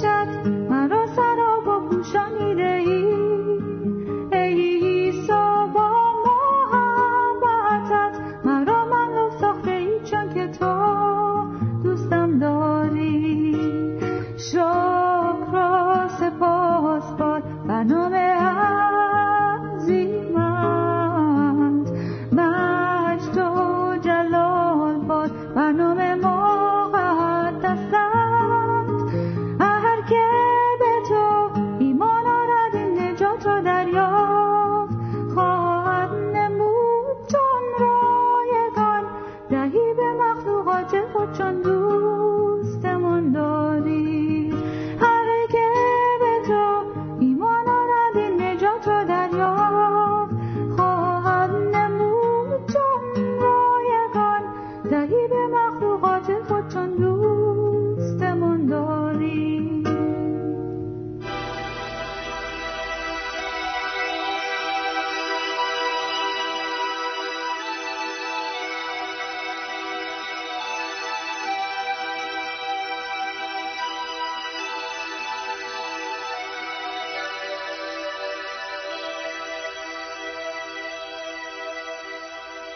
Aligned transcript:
shut 0.00 0.63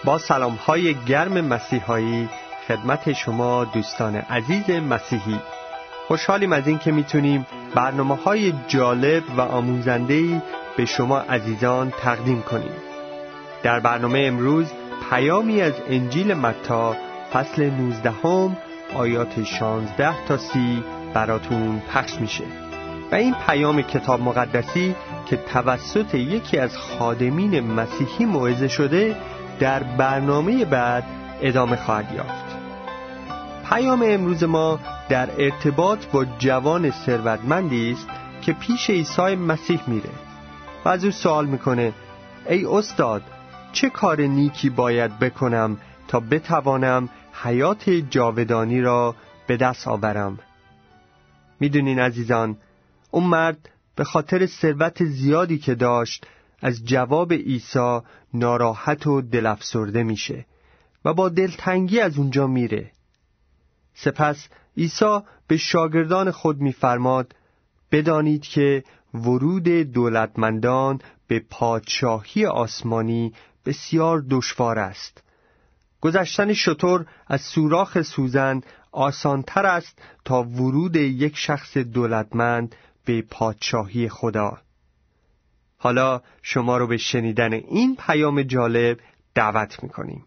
با 0.09 0.19
سلام 0.19 0.55
های 0.55 0.95
گرم 0.95 1.41
مسیحایی 1.41 2.29
خدمت 2.69 3.13
شما 3.13 3.65
دوستان 3.65 4.17
عزیز 4.17 4.71
مسیحی. 4.71 5.41
خوشحالیم 6.07 6.53
از 6.53 6.67
اینکه 6.67 6.93
می‌تونیم 6.93 7.47
برنامه 7.75 8.17
های 8.17 8.53
جالب 8.69 9.23
و 9.37 9.41
آموزنده 9.41 10.43
به 10.77 10.85
شما 10.85 11.19
عزیزان 11.19 11.91
تقدیم 11.91 12.43
کنیم. 12.43 12.73
در 13.63 13.81
برنامه 13.81 14.19
امروز 14.27 14.67
پیامی 15.11 15.61
از 15.61 15.75
انجیل 15.89 16.35
متا 16.35 16.97
فصل 17.33 17.71
19 17.71 18.11
هم 18.11 18.57
آیات 18.95 19.45
16 19.45 20.27
تا 20.27 20.37
30 20.37 20.85
براتون 21.15 21.83
پخش 21.95 22.15
میشه. 22.21 22.45
و 23.13 23.15
این 23.15 23.35
پیام 23.47 23.83
کتاب 23.83 24.21
مقدسی 24.21 24.95
که 25.27 25.37
توسط 25.37 26.15
یکی 26.15 26.59
از 26.59 26.77
خادمین 26.77 27.61
مسیحی 27.61 28.25
موعظه 28.25 28.69
شده 28.69 29.17
در 29.61 29.83
برنامه 29.83 30.65
بعد 30.65 31.05
ادامه 31.43 31.77
خواهد 31.77 32.15
یافت. 32.15 32.59
پیام 33.69 34.03
امروز 34.07 34.45
ما 34.45 34.81
در 35.09 35.29
ارتباط 35.39 36.07
با 36.07 36.25
جوان 36.25 36.91
ثروتمندی 36.91 37.93
است 37.93 38.09
که 38.43 38.53
پیش 38.53 38.91
عیسی 38.91 39.37
مسیح 39.37 39.81
میره 39.87 40.11
و 40.85 40.89
از 40.89 41.05
او 41.05 41.11
سوال 41.11 41.47
می‌کنه 41.47 41.93
ای 42.49 42.65
استاد 42.65 43.23
چه 43.73 43.91
کار 43.91 44.21
نیکی 44.21 44.71
باید 44.71 45.19
بکنم 45.19 45.77
تا 46.09 46.21
بتوانم 46.21 47.09
حیات 47.43 47.91
جاودانی 47.91 48.81
را 48.81 49.15
به 49.47 49.57
دست 49.57 49.89
آورم؟ 49.89 50.39
می‌دونین 51.61 51.99
عزیزان 51.99 52.57
اون 53.11 53.25
مرد 53.25 53.69
به 53.97 54.05
خاطر 54.05 54.47
ثروت 54.47 55.05
زیادی 55.05 55.59
که 55.59 55.75
داشت 55.75 56.27
از 56.61 56.85
جواب 56.85 57.33
عیسی 57.33 58.01
ناراحت 58.35 59.07
و 59.07 59.21
دلافسرده 59.21 60.03
میشه 60.03 60.47
و 61.05 61.15
با 61.15 61.29
دلتنگی 61.29 62.01
از 62.01 62.19
اونجا 62.19 62.47
میره. 62.47 62.91
سپس 63.95 64.49
عیسی 64.77 65.19
به 65.47 65.57
شاگردان 65.57 66.31
خود 66.31 66.61
میفرماد 66.61 67.35
بدانید 67.93 68.43
که 68.43 68.85
ورود 69.15 69.69
دولتمندان 69.69 71.01
به 71.29 71.43
پادشاهی 71.51 72.47
آسمانی 72.47 73.33
بسیار 73.67 74.25
دشوار 74.31 74.79
است. 74.79 75.23
گذشتن 76.01 76.53
شطور 76.53 77.07
از 77.27 77.41
سوراخ 77.41 78.03
سوزن 78.03 78.61
آسانتر 78.93 79.67
است 79.67 79.99
تا 80.25 80.43
ورود 80.43 80.97
یک 80.97 81.37
شخص 81.37 81.77
دولتمند 81.77 82.75
به 83.05 83.23
پادشاهی 83.23 84.09
خدا. 84.09 84.59
حالا 85.79 86.21
شما 86.43 86.79
رو 86.79 86.87
به 86.87 86.97
شنیدن 86.97 87.53
این 87.53 87.97
پیام 88.07 88.43
جالب 88.43 88.99
دعوت 89.35 89.83
می‌کنیم. 89.83 90.25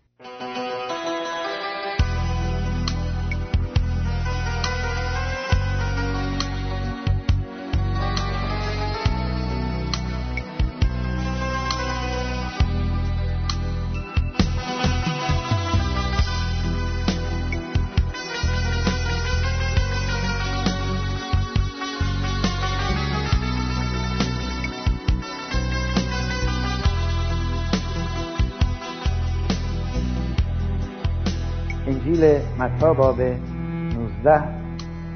انجیل 31.92 32.40
متا 32.60 32.94
باب 32.94 33.22
19 33.22 34.44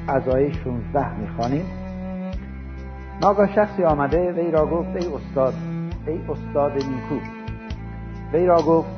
از 0.08 0.28
آیه 0.28 0.52
16 0.52 1.20
می‌خوانیم. 1.20 1.64
ناگاه 3.22 3.54
شخصی 3.54 3.84
آمده 3.84 4.32
وی 4.32 4.50
را 4.50 4.66
گفت 4.66 4.88
ای 4.88 5.06
استاد 5.14 5.54
ای 6.06 6.20
استاد 6.28 6.72
نیکو. 6.72 7.16
وی 8.32 8.46
را 8.46 8.56
گفت 8.56 8.88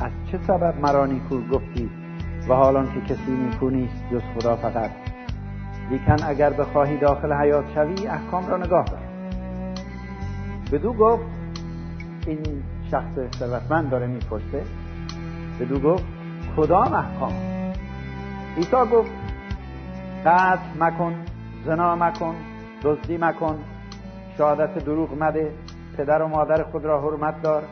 از 0.00 0.10
چه 0.32 0.38
سبب 0.46 0.74
مرا 0.82 1.06
نیکو 1.06 1.40
گفتی 1.40 1.90
و 2.48 2.54
حالان 2.54 2.86
که 2.94 3.14
کسی 3.14 3.30
نیکو 3.30 3.70
نیست 3.70 4.04
جز 4.12 4.22
خدا 4.34 4.56
فقط؟ 4.56 4.90
لیکن 5.90 6.16
اگر 6.26 6.50
بخواهی 6.50 6.98
داخل 6.98 7.32
حیات 7.32 7.64
شوی 7.74 8.08
احکام 8.08 8.46
را 8.46 8.56
نگاه 8.56 8.84
دار 8.84 9.00
بدو 10.72 10.92
گفت 10.92 11.24
این 12.26 12.42
شخص 12.90 13.38
ثروتمند 13.38 13.90
داره 13.90 14.06
می‌پرسه. 14.06 14.62
بدو 15.60 15.80
گفت 15.80 16.17
کدام 16.58 16.92
احکام 16.92 17.32
عیسی 18.56 18.90
گفت 18.92 19.10
قتل 20.24 20.58
مکن 20.78 21.14
زنا 21.64 21.96
مکن 21.96 22.34
دزدی 22.82 23.18
مکن 23.18 23.58
شهادت 24.38 24.78
دروغ 24.78 25.22
مده 25.22 25.52
پدر 25.96 26.22
و 26.22 26.28
مادر 26.28 26.62
خود 26.62 26.84
را 26.84 27.00
حرمت 27.00 27.42
دار 27.42 27.62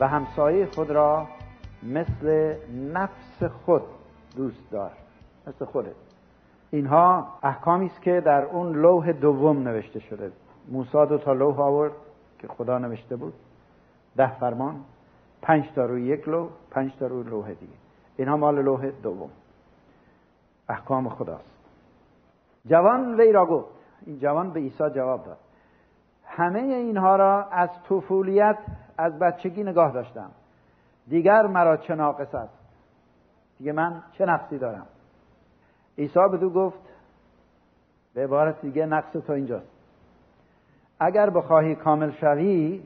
و 0.00 0.08
همسایه 0.08 0.66
خود 0.66 0.90
را 0.90 1.26
مثل 1.82 2.54
نفس 2.92 3.42
خود 3.64 3.82
دوست 4.36 4.70
دار. 4.70 4.90
مثل 5.46 5.64
خودت. 5.64 5.96
اینها 6.70 7.26
احکامی 7.42 7.86
است 7.86 8.02
که 8.02 8.20
در 8.20 8.44
اون 8.44 8.76
لوح 8.76 9.12
دوم 9.12 9.68
نوشته 9.68 10.00
شده. 10.00 10.32
موسی 10.68 11.06
دو 11.08 11.18
تا 11.18 11.32
لوح 11.32 11.60
آورد 11.60 11.92
که 12.38 12.48
خدا 12.48 12.78
نوشته 12.78 13.16
بود. 13.16 13.34
ده 14.16 14.38
فرمان 14.38 14.74
پنج 15.42 15.64
تا 15.74 15.84
روی 15.84 16.06
یک 16.06 16.28
لوح 16.28 16.48
پنج 16.70 16.92
تا 17.00 17.06
روی 17.06 17.30
لوح 17.30 17.48
دیگه. 17.48 17.89
اینها 18.20 18.36
مال 18.36 18.62
لوح 18.62 18.90
دوم. 18.90 19.30
احکام 20.68 21.08
خداست. 21.08 21.50
جوان 22.66 23.20
وی 23.20 23.32
را 23.32 23.46
گفت. 23.46 23.68
این 24.06 24.18
جوان 24.18 24.50
به 24.50 24.60
عیسی 24.60 24.90
جواب 24.90 25.24
داد. 25.24 25.38
همه 26.24 26.58
اینها 26.58 27.16
را 27.16 27.44
از 27.44 27.68
طفولیت 27.88 28.58
از 28.98 29.18
بچگی 29.18 29.62
نگاه 29.62 29.92
داشتم. 29.92 30.30
دیگر 31.08 31.46
مرا 31.46 31.76
چه 31.76 31.94
ناقص 31.94 32.34
است؟ 32.34 32.58
دیگه 33.58 33.72
من 33.72 34.02
چه 34.12 34.24
نقصی 34.24 34.58
دارم؟ 34.58 34.86
عیسی 35.98 36.28
به 36.30 36.36
دو 36.36 36.50
گفت 36.50 36.88
به 38.14 38.24
عبارت 38.24 38.60
دیگه 38.60 38.86
نقص 38.86 39.12
تو 39.12 39.32
اینجاست. 39.32 39.70
اگر 41.00 41.30
بخواهی 41.30 41.74
کامل 41.74 42.10
شوی 42.10 42.82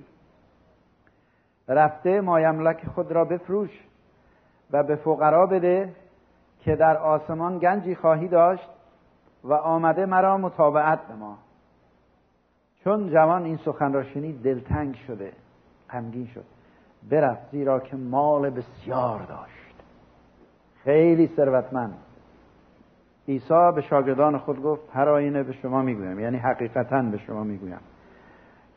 رفته 1.68 2.20
مایملک 2.20 2.86
خود 2.88 3.12
را 3.12 3.24
بفروش. 3.24 3.84
و 4.70 4.82
به 4.82 4.96
فقرا 4.96 5.46
بده 5.46 5.92
که 6.60 6.76
در 6.76 6.96
آسمان 6.96 7.58
گنجی 7.58 7.94
خواهی 7.94 8.28
داشت 8.28 8.68
و 9.44 9.52
آمده 9.52 10.06
مرا 10.06 10.38
مطابعت 10.38 11.06
به 11.08 11.14
ما 11.14 11.38
چون 12.84 13.10
جوان 13.10 13.44
این 13.44 13.56
سخن 13.56 13.92
را 13.92 14.02
شنید 14.02 14.42
دلتنگ 14.42 14.94
شده 14.94 15.32
غمگین 15.90 16.26
شد. 16.26 16.44
برفت 17.10 17.50
زیرا 17.50 17.80
که 17.80 17.96
مال 17.96 18.50
بسیار 18.50 19.22
داشت. 19.22 19.74
خیلی 20.84 21.30
ثروتمند. 21.36 21.98
عیسی 23.28 23.72
به 23.74 23.80
شاگردان 23.80 24.38
خود 24.38 24.62
گفت 24.62 24.82
هر 24.92 25.08
آینه 25.08 25.42
به 25.42 25.52
شما 25.52 25.82
می‌گویم. 25.82 26.20
یعنی 26.20 26.36
حقیقتا 26.36 27.02
به 27.02 27.18
شما 27.18 27.44
می‌گویم. 27.44 27.80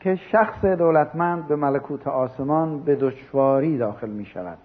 که 0.00 0.16
شخص 0.16 0.64
دولتمند 0.64 1.48
به 1.48 1.56
ملکوت 1.56 2.06
آسمان 2.06 2.78
به 2.78 2.96
دشواری 2.96 3.78
داخل 3.78 4.10
می 4.10 4.24
شود 4.24 4.58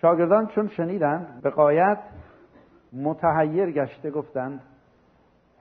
شاگردان 0.00 0.46
چون 0.46 0.68
شنیدند 0.68 1.40
به 1.42 1.50
قایت 1.50 1.98
متحیر 2.92 3.70
گشته 3.70 4.10
گفتند 4.10 4.60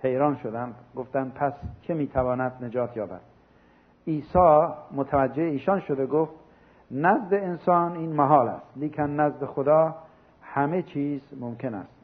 حیران 0.02 0.36
شدند. 0.36 0.76
گفتند 0.96 1.34
پس 1.34 1.54
که 1.82 1.94
می‌تواند 1.94 2.52
نجات 2.62 2.98
یابد؟ 2.98 3.22
عیسی 4.08 4.68
متوجه 4.92 5.44
ایشان 5.44 5.80
شده 5.80 6.06
گفت 6.06 6.34
نزد 6.92 7.34
انسان 7.34 7.92
این 7.92 8.14
محال 8.14 8.48
است 8.48 8.68
لیکن 8.76 9.10
نزد 9.10 9.46
خدا 9.46 9.96
همه 10.42 10.82
چیز 10.82 11.22
ممکن 11.40 11.74
است. 11.74 11.96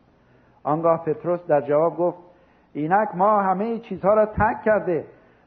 آنگاه 0.64 1.06
پتروس 1.06 1.46
در 1.48 1.62
جواب 1.62 1.98
گفت 1.98 2.18
اینک 2.74 3.10
ما 3.16 3.42
همه 3.42 3.80
چیزها 3.80 4.14
را 4.14 4.26
تک 4.26 4.64
کرده 4.66 5.06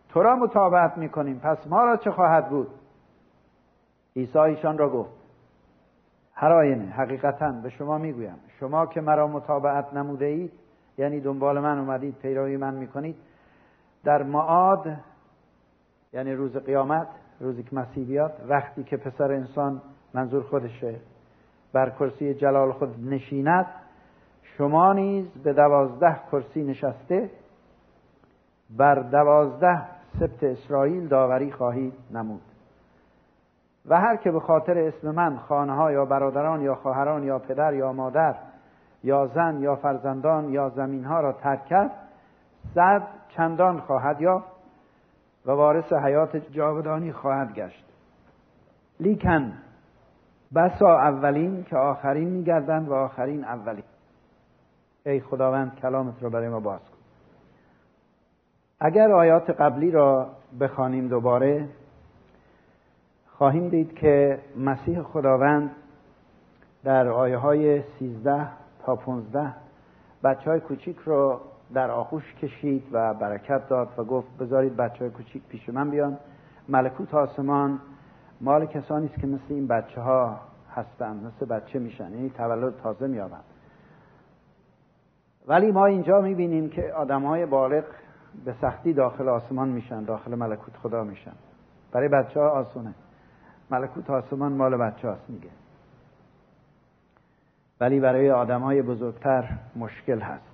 تو 0.08 0.22
را 0.22 0.36
مطابقت 0.36 0.98
می‌کنیم 0.98 1.38
پس 1.38 1.66
ما 1.66 1.84
را 1.84 1.96
چه 1.96 2.10
خواهد 2.10 2.50
بود؟ 2.50 2.68
عیسی 4.16 4.38
ایشان 4.38 4.78
را 4.78 4.90
گفت 4.90 5.17
هر 6.40 6.52
آینه 6.52 6.84
حقیقتا 6.84 7.52
به 7.52 7.70
شما 7.70 7.98
می‌گویم. 7.98 8.36
شما 8.60 8.86
که 8.86 9.00
مرا 9.00 9.26
مطابقت 9.26 9.94
نموده 9.94 10.24
اید 10.24 10.52
یعنی 10.98 11.20
دنبال 11.20 11.60
من 11.60 11.78
اومدید 11.78 12.14
پیروی 12.14 12.56
من 12.56 12.74
می‌کنید 12.74 13.16
در 14.04 14.22
معاد 14.22 14.96
یعنی 16.12 16.32
روز 16.32 16.56
قیامت 16.56 17.06
روزی 17.40 17.62
که 17.62 17.76
مسیح 17.76 18.06
بیاد 18.06 18.32
وقتی 18.48 18.84
که 18.84 18.96
پسر 18.96 19.32
انسان 19.32 19.82
منظور 20.14 20.42
خودشه 20.42 20.94
بر 21.72 21.90
کرسی 21.90 22.34
جلال 22.34 22.72
خود 22.72 23.08
نشیند 23.10 23.66
شما 24.42 24.92
نیز 24.92 25.26
به 25.44 25.52
دوازده 25.52 26.16
کرسی 26.32 26.62
نشسته 26.62 27.30
بر 28.70 28.94
دوازده 28.94 29.82
سبت 30.20 30.44
اسرائیل 30.44 31.08
داوری 31.08 31.52
خواهید 31.52 31.94
نمود. 32.10 32.47
و 33.86 34.00
هر 34.00 34.16
که 34.16 34.30
به 34.30 34.40
خاطر 34.40 34.78
اسم 34.78 35.10
من 35.10 35.36
خانه 35.36 35.74
ها 35.74 35.92
یا 35.92 36.04
برادران 36.04 36.60
یا 36.60 36.74
خواهران 36.74 37.22
یا 37.22 37.38
پدر 37.38 37.74
یا 37.74 37.92
مادر 37.92 38.34
یا 39.04 39.26
زن 39.26 39.60
یا 39.60 39.76
فرزندان 39.76 40.48
یا 40.48 40.68
زمین 40.68 41.04
ها 41.04 41.20
را 41.20 41.32
ترک 41.32 41.66
کرد 41.66 41.90
صد 42.74 43.02
چندان 43.28 43.80
خواهد 43.80 44.20
یا 44.20 44.44
و 45.46 45.50
وارث 45.50 45.92
حیات 45.92 46.36
جاودانی 46.36 47.12
خواهد 47.12 47.54
گشت. 47.54 47.84
لیکن 49.00 49.52
بسا 50.54 50.98
اولین 50.98 51.64
که 51.64 51.76
آخرین 51.76 52.28
میگردند 52.28 52.88
و 52.88 52.94
آخرین 52.94 53.44
اولین. 53.44 53.84
ای 55.06 55.20
خداوند 55.20 55.74
کلامت 55.74 56.22
را 56.22 56.30
برای 56.30 56.48
ما 56.48 56.60
باز 56.60 56.80
کن. 56.80 56.98
اگر 58.80 59.12
آیات 59.12 59.50
قبلی 59.50 59.90
را 59.90 60.28
بخوانیم 60.60 61.08
دوباره 61.08 61.68
خواهیم 63.38 63.68
دید 63.68 63.94
که 63.94 64.38
مسیح 64.56 65.02
خداوند 65.02 65.70
در 66.84 67.08
آیه 67.08 67.36
های 67.36 67.82
سیزده 67.82 68.48
تا 68.84 68.96
پونزده 68.96 69.54
بچه 70.24 70.50
های 70.50 70.60
کوچیک 70.60 70.96
رو 70.98 71.40
در 71.74 71.90
آغوش 71.90 72.34
کشید 72.34 72.84
و 72.92 73.14
برکت 73.14 73.68
داد 73.68 73.88
و 73.98 74.04
گفت 74.04 74.28
بذارید 74.38 74.76
بچه 74.76 74.98
های 74.98 75.10
کوچیک 75.10 75.42
پیش 75.48 75.68
من 75.68 75.90
بیان. 75.90 76.18
ملکوت 76.68 77.14
آسمان 77.14 77.80
مال 78.40 78.66
کسانی 78.66 79.06
است 79.06 79.20
که 79.20 79.26
مثل 79.26 79.44
این 79.48 79.66
بچه 79.66 80.00
ها 80.00 80.40
هستند 80.74 81.24
مثل 81.24 81.46
بچه 81.46 81.78
میشن 81.78 82.12
یعنی 82.12 82.30
تولد 82.30 82.76
تازه 82.82 83.06
میابند 83.06 83.44
ولی 85.48 85.72
ما 85.72 85.86
اینجا 85.86 86.20
می‌بینیم 86.20 86.70
که 86.70 86.92
آدم 86.92 87.22
های 87.22 87.46
بالغ 87.46 87.84
به 88.44 88.54
سختی 88.60 88.92
داخل 88.92 89.28
آسمان 89.28 89.68
میشن 89.68 90.04
داخل 90.04 90.34
ملکوت 90.34 90.76
خدا 90.76 91.04
میشن. 91.04 91.32
برای 91.92 92.08
بچه 92.08 92.40
ها 92.40 92.48
آسونه. 92.48 92.94
ملکوت 93.70 94.10
آسمان 94.10 94.52
مال 94.52 94.76
بچه 94.76 95.08
هاست 95.08 95.30
میگه. 95.30 95.50
ولی 97.80 98.00
برای 98.00 98.30
آدم 98.30 98.60
های 98.60 98.82
بزرگتر 98.82 99.48
مشکل 99.76 100.20
هست. 100.20 100.48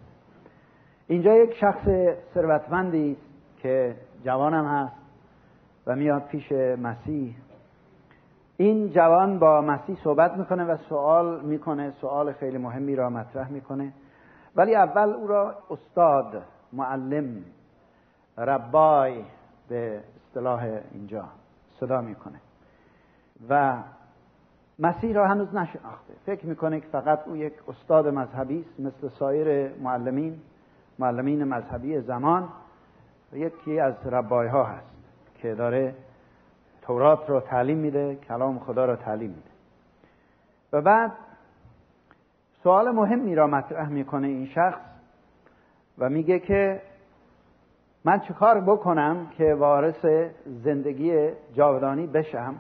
اینجا 1.06 1.34
یک 1.36 1.54
شخص 1.54 1.88
ثروتمندی 2.34 3.16
که 3.58 3.96
جوانم 4.24 4.66
هست 4.66 4.96
و 5.86 5.96
میاد 5.96 6.22
پیش 6.22 6.52
مسیح. 6.82 7.36
این 8.56 8.90
جوان 8.90 9.38
با 9.38 9.60
مسیح 9.60 9.96
صحبت 10.04 10.36
می‌کنه 10.36 10.64
و 10.64 10.76
سوال 10.76 11.40
می‌کنه 11.44 11.90
سوال 11.90 12.32
خیلی 12.32 12.58
مهمی 12.58 12.96
را 12.96 13.10
مطرح 13.10 13.50
می‌کنه. 13.50 13.92
ولی 14.56 14.74
اول 14.74 15.08
او 15.08 15.26
را 15.26 15.58
استاد 15.70 16.42
معلم 16.72 17.44
ربای 18.38 19.24
به 19.68 20.00
اصطلاح 20.16 20.68
اینجا 20.92 21.24
صدا 21.80 22.00
می‌کنه. 22.00 22.40
و 23.48 23.82
مسیح 24.78 25.14
را 25.14 25.26
هنوز 25.26 25.48
نشناخته. 25.48 26.14
فکر 26.26 26.46
می‌کنه 26.46 26.80
که 26.80 26.86
فقط 26.86 27.28
او 27.28 27.36
یک 27.36 27.52
استاد 27.68 28.08
مذهبی 28.08 28.60
است 28.60 28.80
مثل 28.80 29.08
سایر 29.08 29.74
معلمین 29.74 30.40
معلمین 30.98 31.44
مذهبی 31.44 32.00
زمان. 32.00 32.48
یکی 33.32 33.80
از 33.80 33.94
ربای 34.06 34.48
ها 34.48 34.64
هست 34.64 34.86
که 35.34 35.54
داره 35.54 35.94
تورات 36.82 37.30
رو 37.30 37.40
تعلیم 37.40 37.78
میده 37.78 38.14
کلام 38.14 38.58
خدا 38.58 38.84
رو 38.84 38.96
تعلیم 38.96 39.30
میده. 39.30 39.50
و 40.72 40.82
بعد 40.82 41.12
سوال 42.62 42.90
مهمی 42.90 43.34
را 43.34 43.46
مطرح 43.46 43.88
می‌کنه 43.88 44.26
این 44.26 44.46
شخص 44.46 44.80
و 45.98 46.08
میگه 46.08 46.38
که 46.38 46.82
من 48.04 48.20
چه 48.20 48.34
کار 48.34 48.60
بکنم 48.60 49.26
که 49.26 49.54
وارث 49.54 50.30
زندگی 50.46 51.30
جاودانی 51.52 52.06
بشم؟ 52.06 52.54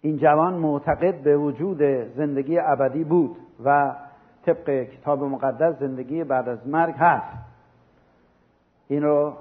این 0.00 0.16
جوان 0.16 0.54
معتقد 0.54 1.22
به 1.22 1.36
وجود 1.36 1.82
زندگی 2.16 2.58
ابدی 2.58 3.04
بود 3.04 3.36
و 3.64 3.94
طبق 4.46 4.82
کتاب 4.82 5.22
مقدس 5.24 5.78
زندگی 5.78 6.24
بعد 6.24 6.48
از 6.48 6.68
مرگ 6.68 6.94
هست. 6.98 7.36
این 8.88 9.02
رو 9.02 9.32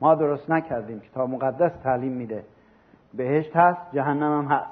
ما 0.00 0.14
درست 0.14 0.50
نکردیم. 0.50 1.00
کتاب 1.00 1.30
مقدس 1.30 1.72
تعلیم 1.82 2.12
میده. 2.12 2.44
بهشت 3.14 3.56
هست 3.56 3.80
جهنم 3.92 4.38
هم 4.38 4.56
هست. 4.56 4.70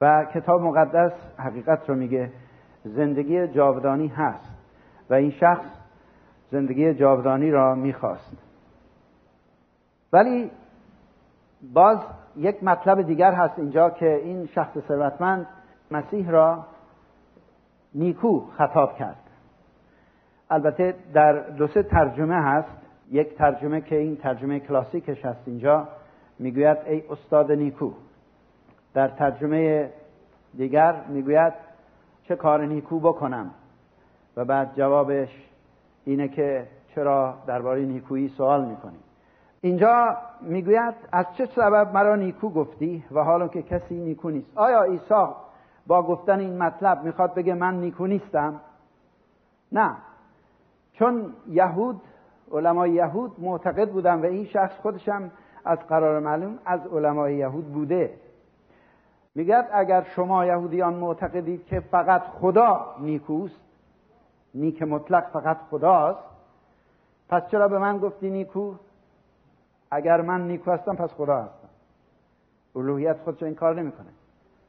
و 0.00 0.24
کتاب 0.24 0.62
مقدس 0.62 1.12
حقیقت 1.38 1.88
رو 1.90 1.94
میگه 1.94 2.30
زندگی 2.84 3.48
جاودانی 3.48 4.06
هست 4.06 4.50
و 5.10 5.14
این 5.14 5.30
شخص 5.30 5.66
زندگی 6.50 6.94
جاودانی 6.94 7.50
را 7.50 7.74
می‌خواست. 7.74 8.36
ولی 10.12 10.50
باز 11.62 11.98
یک 12.36 12.64
مطلب 12.64 13.02
دیگر 13.02 13.32
هست 13.32 13.58
اینجا 13.58 13.90
که 13.90 14.14
این 14.14 14.46
شخص 14.46 14.78
ثروتمند 14.88 15.46
مسیح 15.90 16.30
را 16.30 16.64
نیکو 17.94 18.40
خطاب 18.56 18.96
کرد. 18.96 19.16
البته 20.50 20.94
در 21.14 21.32
دو 21.32 21.66
سه 21.66 21.82
ترجمه 21.82 22.34
هست. 22.34 22.68
یک 23.10 23.34
ترجمه 23.34 23.80
که 23.80 23.96
این 23.96 24.16
ترجمه 24.16 24.60
کلاسیکش 24.60 25.24
هست 25.24 25.40
اینجا 25.46 25.88
می‌گوید 26.38 26.78
ای 26.86 27.02
استاد 27.10 27.52
نیکو. 27.52 27.90
در 28.94 29.08
ترجمه 29.08 29.90
دیگر 30.56 30.94
می‌گوید 31.08 31.52
چه 32.24 32.36
کار 32.36 32.66
نیکو 32.66 33.00
بکنم؟ 33.00 33.50
و 34.36 34.44
بعد 34.44 34.74
جوابش 34.74 35.28
اینه 36.04 36.28
که 36.28 36.66
چرا 36.94 37.34
درباره 37.46 37.80
نیکویی 37.80 38.28
سوال 38.28 38.64
می‌کنی 38.64 38.98
اینجا 39.60 40.16
می‌گوید 40.40 40.94
از 41.12 41.26
چه 41.36 41.46
سبب 41.46 41.90
مرا 41.94 42.16
نیکو 42.16 42.50
گفتی 42.50 43.04
و 43.10 43.24
حالا 43.24 43.48
که 43.48 43.62
کسی 43.62 43.94
نیکو 43.94 44.30
نیست؟ 44.30 44.50
آیا 44.54 44.82
عیسی 44.82 45.26
با 45.86 46.02
گفتن 46.02 46.38
این 46.40 46.58
مطلب 46.58 47.04
می‌خواد 47.04 47.34
بگه 47.34 47.54
من 47.54 47.80
نیکو 47.80 48.06
نیستم؟ 48.06 48.60
نه. 49.72 49.96
چون 50.92 51.32
یهود 51.48 52.00
علمای 52.52 52.90
یهود 52.90 53.32
معتقد 53.38 53.90
بودن 53.90 54.20
و 54.20 54.24
این 54.24 54.44
شخص 54.44 54.76
خودشم 54.82 55.30
از 55.64 55.78
قرار 55.78 56.20
معلوم 56.20 56.58
از 56.64 56.86
علمای 56.86 57.36
یهود 57.36 57.72
بوده. 57.72 58.14
میگد 59.34 59.68
اگر 59.72 60.02
شما 60.02 60.46
یهودیان 60.46 60.94
معتقدید 60.94 61.66
که 61.66 61.80
فقط 61.80 62.22
خدا 62.22 62.94
نیکوست 62.98 63.60
نیک 64.54 64.82
مطلق 64.82 65.24
فقط 65.32 65.56
خداست 65.70 66.24
پس 67.28 67.42
چرا 67.50 67.68
به 67.68 67.78
من 67.78 67.98
گفتی 67.98 68.30
نیکو؟ 68.30 68.74
اگر 69.90 70.20
من 70.20 70.46
نیکو 70.46 70.70
هستم 70.70 70.96
پس 70.96 71.10
خدا 71.10 71.42
هستم. 71.42 71.68
الوهیت 72.76 73.16
خودش 73.24 73.42
این 73.42 73.54
کار 73.54 73.80
نمی‌کنه. 73.82 74.10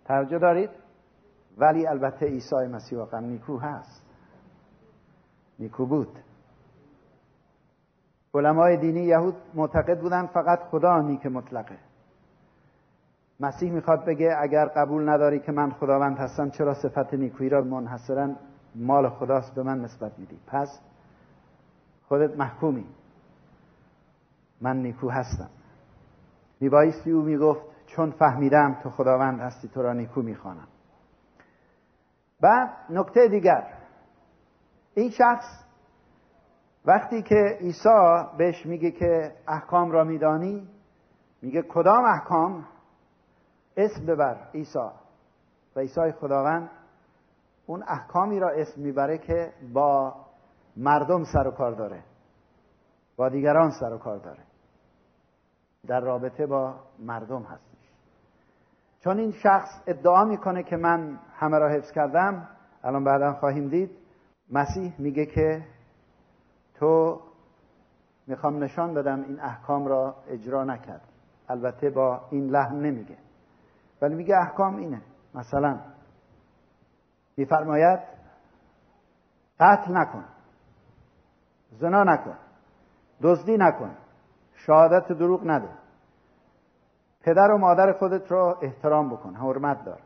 توجه 0.06 0.40
دارید؟ 0.40 0.70
ولی 1.58 1.88
البته 1.88 2.26
عیسی 2.26 2.56
مسیح 2.56 3.00
واقعا 3.00 3.20
نیکو 3.20 3.58
هست. 3.58 4.06
نیکو 5.60 5.86
بود. 5.86 6.20
علمای 8.34 8.78
دینی 8.78 9.04
یهود 9.04 9.36
معتقد 9.54 10.02
بودن 10.02 10.26
فقط 10.26 10.60
خدا 10.60 11.02
نیک 11.02 11.26
مطلقه. 11.26 11.78
مسیح 13.40 13.72
می‌خواد 13.72 14.06
بگه 14.06 14.36
اگر 14.40 14.66
قبول 14.66 15.10
نداری 15.10 15.40
که 15.40 15.52
من 15.52 15.72
خداوند 15.72 16.18
هستم 16.18 16.50
چرا 16.50 16.74
صفت 16.74 17.14
نیکویی 17.14 17.50
را 17.50 17.62
منحصرا 17.62 18.36
مال 18.76 19.10
خداست 19.10 19.56
به 19.56 19.64
من 19.64 19.82
نسبت 19.82 20.20
میدی؟ 20.20 20.40
پس 20.48 20.80
خودت 22.08 22.38
محکومی. 22.38 22.86
من 24.62 24.78
نیکو 24.78 25.10
هستم. 25.10 25.50
میبایستی 26.60 27.12
او 27.12 27.22
می‌گفت 27.22 27.62
چون 27.86 28.12
فهمیدم 28.12 28.80
تو 28.84 28.89
خداوند 28.89 29.39
هستی 29.39 29.68
تو 29.68 29.82
را 29.82 29.94
نیکو 29.94 30.22
می‌خوانم. 30.22 30.68
بعد 32.42 32.70
نکته 32.89 33.28
دیگر. 33.28 33.74
این 34.94 35.10
شخص 35.10 35.63
وقتی 36.86 37.22
که 37.22 37.58
عیسی 37.60 38.25
بهش 38.38 38.66
میگه 38.66 38.92
که 38.92 39.36
احکام 39.48 39.92
را 39.92 40.04
میدانی 40.04 40.68
میگه 41.42 41.62
کدام 41.62 42.04
احکام؟ 42.04 42.66
اسم 43.78 44.06
ببر 44.06 44.38
عیسی. 44.54 44.89
و 45.75 45.80
عیسی 45.80 46.12
خداوند 46.12 46.70
اون 47.66 47.84
احکامی 47.88 48.39
را 48.39 48.50
اسم 48.50 48.82
می‌بره 48.82 49.18
که 49.18 49.54
با 49.74 50.16
مردم 50.78 51.24
سر 51.24 51.48
و 51.48 51.51
کار 51.51 51.72
داره 51.72 52.04
با 53.18 53.30
دیگران 53.30 53.72
سر 53.72 53.94
و 53.94 53.98
کار 53.98 54.18
داره. 54.18 54.49
در 55.88 56.00
رابطه 56.00 56.45
با 56.45 56.75
مردم 57.00 57.43
هستش. 57.43 57.91
چون 59.00 59.19
این 59.19 59.31
شخص 59.31 59.81
ادعا 59.88 60.24
می‌کنه 60.24 60.63
که 60.63 60.77
من 60.77 61.19
همه 61.36 61.57
را 61.59 61.69
حفظ 61.69 61.91
کردم 61.91 62.48
الان 62.83 63.03
بعدا 63.03 63.33
خواهیم 63.33 63.69
دید 63.69 63.91
مسیح 64.51 64.93
میگه 64.98 65.25
که 65.25 65.65
تو 66.75 67.21
می‌خوام 68.27 68.63
نشان 68.63 68.93
بدم 68.93 69.24
این 69.24 69.39
احکام 69.39 69.88
را 69.88 70.15
اجرا 70.27 70.63
نکرد. 70.63 71.01
البته 71.50 71.89
با 71.89 72.21
این 72.31 72.50
لحن 72.50 72.75
نمیگه. 72.75 73.17
ولی 74.01 74.15
میگه 74.15 74.38
احکام 74.38 74.75
اینه. 74.75 75.01
مثلا 75.33 75.79
میفرماید 77.38 78.00
قتل 79.59 79.98
نکن 79.98 80.25
زنا 81.71 82.03
نکن 82.03 82.38
دزدی 83.21 83.57
نکن 83.57 83.95
شهادت 84.66 85.12
دروغ 85.12 85.48
نده. 85.48 85.70
پدر 87.22 87.51
و 87.51 87.58
مادر 87.58 87.94
خودت 87.94 88.32
را 88.32 88.58
احترام 88.62 89.10
بکن 89.10 89.36
حرمت 89.36 89.86
دار. 89.86 90.00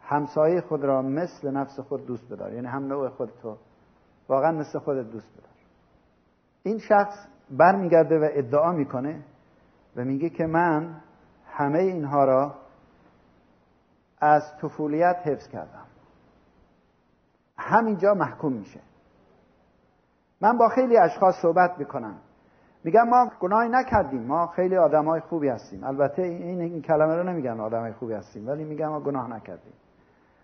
همسایه 0.00 0.60
خود 0.60 0.84
را 0.84 1.02
مثل 1.02 1.50
نفس 1.50 1.80
خود 1.80 2.06
دوست 2.06 2.32
بدار 2.32 2.52
یعنی 2.52 2.66
هم 2.66 2.86
نوع 2.86 3.08
خودتو 3.08 3.56
واقعا 4.28 4.52
مثل 4.52 4.78
خودت 4.78 5.10
دوست 5.10 5.32
بدار. 5.32 5.50
این 6.62 6.78
شخص 6.78 7.26
برمیگرده 7.50 8.18
و 8.18 8.28
ادعا 8.32 8.72
می‌کنه 8.72 9.22
و 9.96 10.04
میگه 10.04 10.30
که 10.30 10.46
من 10.46 11.00
همه 11.46 11.78
اینها 11.78 12.24
را 12.24 12.54
از 14.20 14.42
طفولیت 14.62 15.16
حفظ 15.24 15.48
کردم. 15.48 15.86
همینجا 17.58 18.14
محکوم 18.14 18.52
میشه. 18.52 18.80
من 20.40 20.58
با 20.58 20.68
خیلی 20.68 20.98
اشخاص 20.98 21.34
صحبت 21.42 21.78
می‌کنم. 21.78 22.18
میگم 22.86 23.08
ما 23.08 23.30
گناهی 23.40 23.68
نکردیم. 23.68 24.22
ما 24.22 24.46
خیلی 24.46 24.76
آدمای 24.76 25.20
خوبی 25.20 25.48
هستیم. 25.48 25.84
البته 25.84 26.22
این, 26.22 26.60
این 26.60 26.82
کلمه 26.82 27.16
رو 27.16 27.22
نمیگن 27.22 27.60
آدمای 27.60 27.92
خوبی 27.92 28.14
هستیم 28.14 28.48
ولی 28.48 28.64
میگم 28.64 28.88
ما 28.88 29.00
گناه 29.00 29.30
نکردیم. 29.30 29.72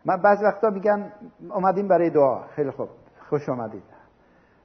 من 0.04 0.16
بعض 0.16 0.42
وقتا 0.42 0.70
میگن 0.70 1.12
اومدیم 1.50 1.88
برای 1.88 2.10
دعا. 2.10 2.42
خیلی 2.46 2.70
خوب. 2.70 2.88
خوش 3.28 3.48
آمدید 3.48 3.82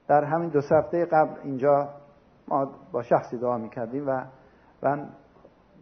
در 0.08 0.24
همین 0.24 0.48
دو 0.48 0.60
هفته 0.70 1.04
قبل 1.04 1.40
اینجا 1.42 1.88
ما 2.48 2.70
با 2.92 3.02
شخصی 3.02 3.38
دعا 3.38 3.58
می‌کردیم 3.58 4.08
و 4.08 4.24
من 4.82 5.08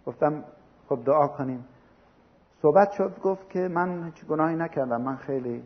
گفتم 0.07 0.45
خب 0.89 1.05
دعا 1.05 1.29
کنیم. 1.29 1.65
صحبت 2.63 2.91
شد 2.91 3.21
گفت 3.23 3.51
که 3.51 3.59
من 3.59 4.05
هیچ 4.05 4.27
گناهی 4.27 4.57
نکردم. 4.57 5.03
من 5.03 5.17
خیلی 5.17 5.63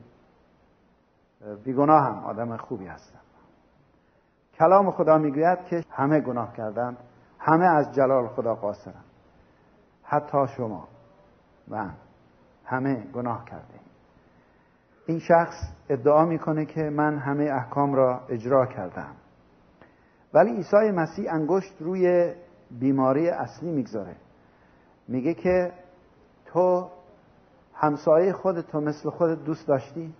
بیگناهم. 1.64 2.24
آدم 2.24 2.56
خوبی 2.56 2.86
هستم. 2.86 3.20
کلام 4.60 4.90
خدا 4.90 5.18
می‌گوید 5.18 5.64
که 5.64 5.84
همه 5.90 6.20
گناه 6.20 6.52
کردند 6.56 6.96
همه 7.38 7.64
از 7.64 7.94
جلال 7.94 8.28
خدا 8.28 8.54
قاصرند 8.54 9.04
حتی 10.02 10.46
شما 10.56 10.88
و 11.70 11.86
همه 12.64 12.94
گناه 13.14 13.44
کرده 13.44 13.80
این 15.06 15.18
شخص 15.18 15.56
ادعا 15.88 16.24
می‌کنه 16.24 16.64
که 16.64 16.80
من 16.80 17.18
همه 17.18 17.44
احکام 17.44 17.94
را 17.94 18.20
اجرا 18.28 18.66
کردم. 18.66 19.12
ولی 20.34 20.50
عیسی 20.56 20.90
مسیح 20.90 21.34
انگشت 21.34 21.76
روی 21.80 22.34
بیماری 22.70 23.28
اصلی 23.28 23.72
می‌گذاره. 23.72 24.16
میگه 25.08 25.34
که 25.34 25.72
تو 26.46 26.90
همسایه 27.74 28.32
خودتو 28.32 28.80
مثل 28.80 29.10
خودت 29.10 29.44
دوست 29.44 29.68
داشتی؟ 29.68 30.14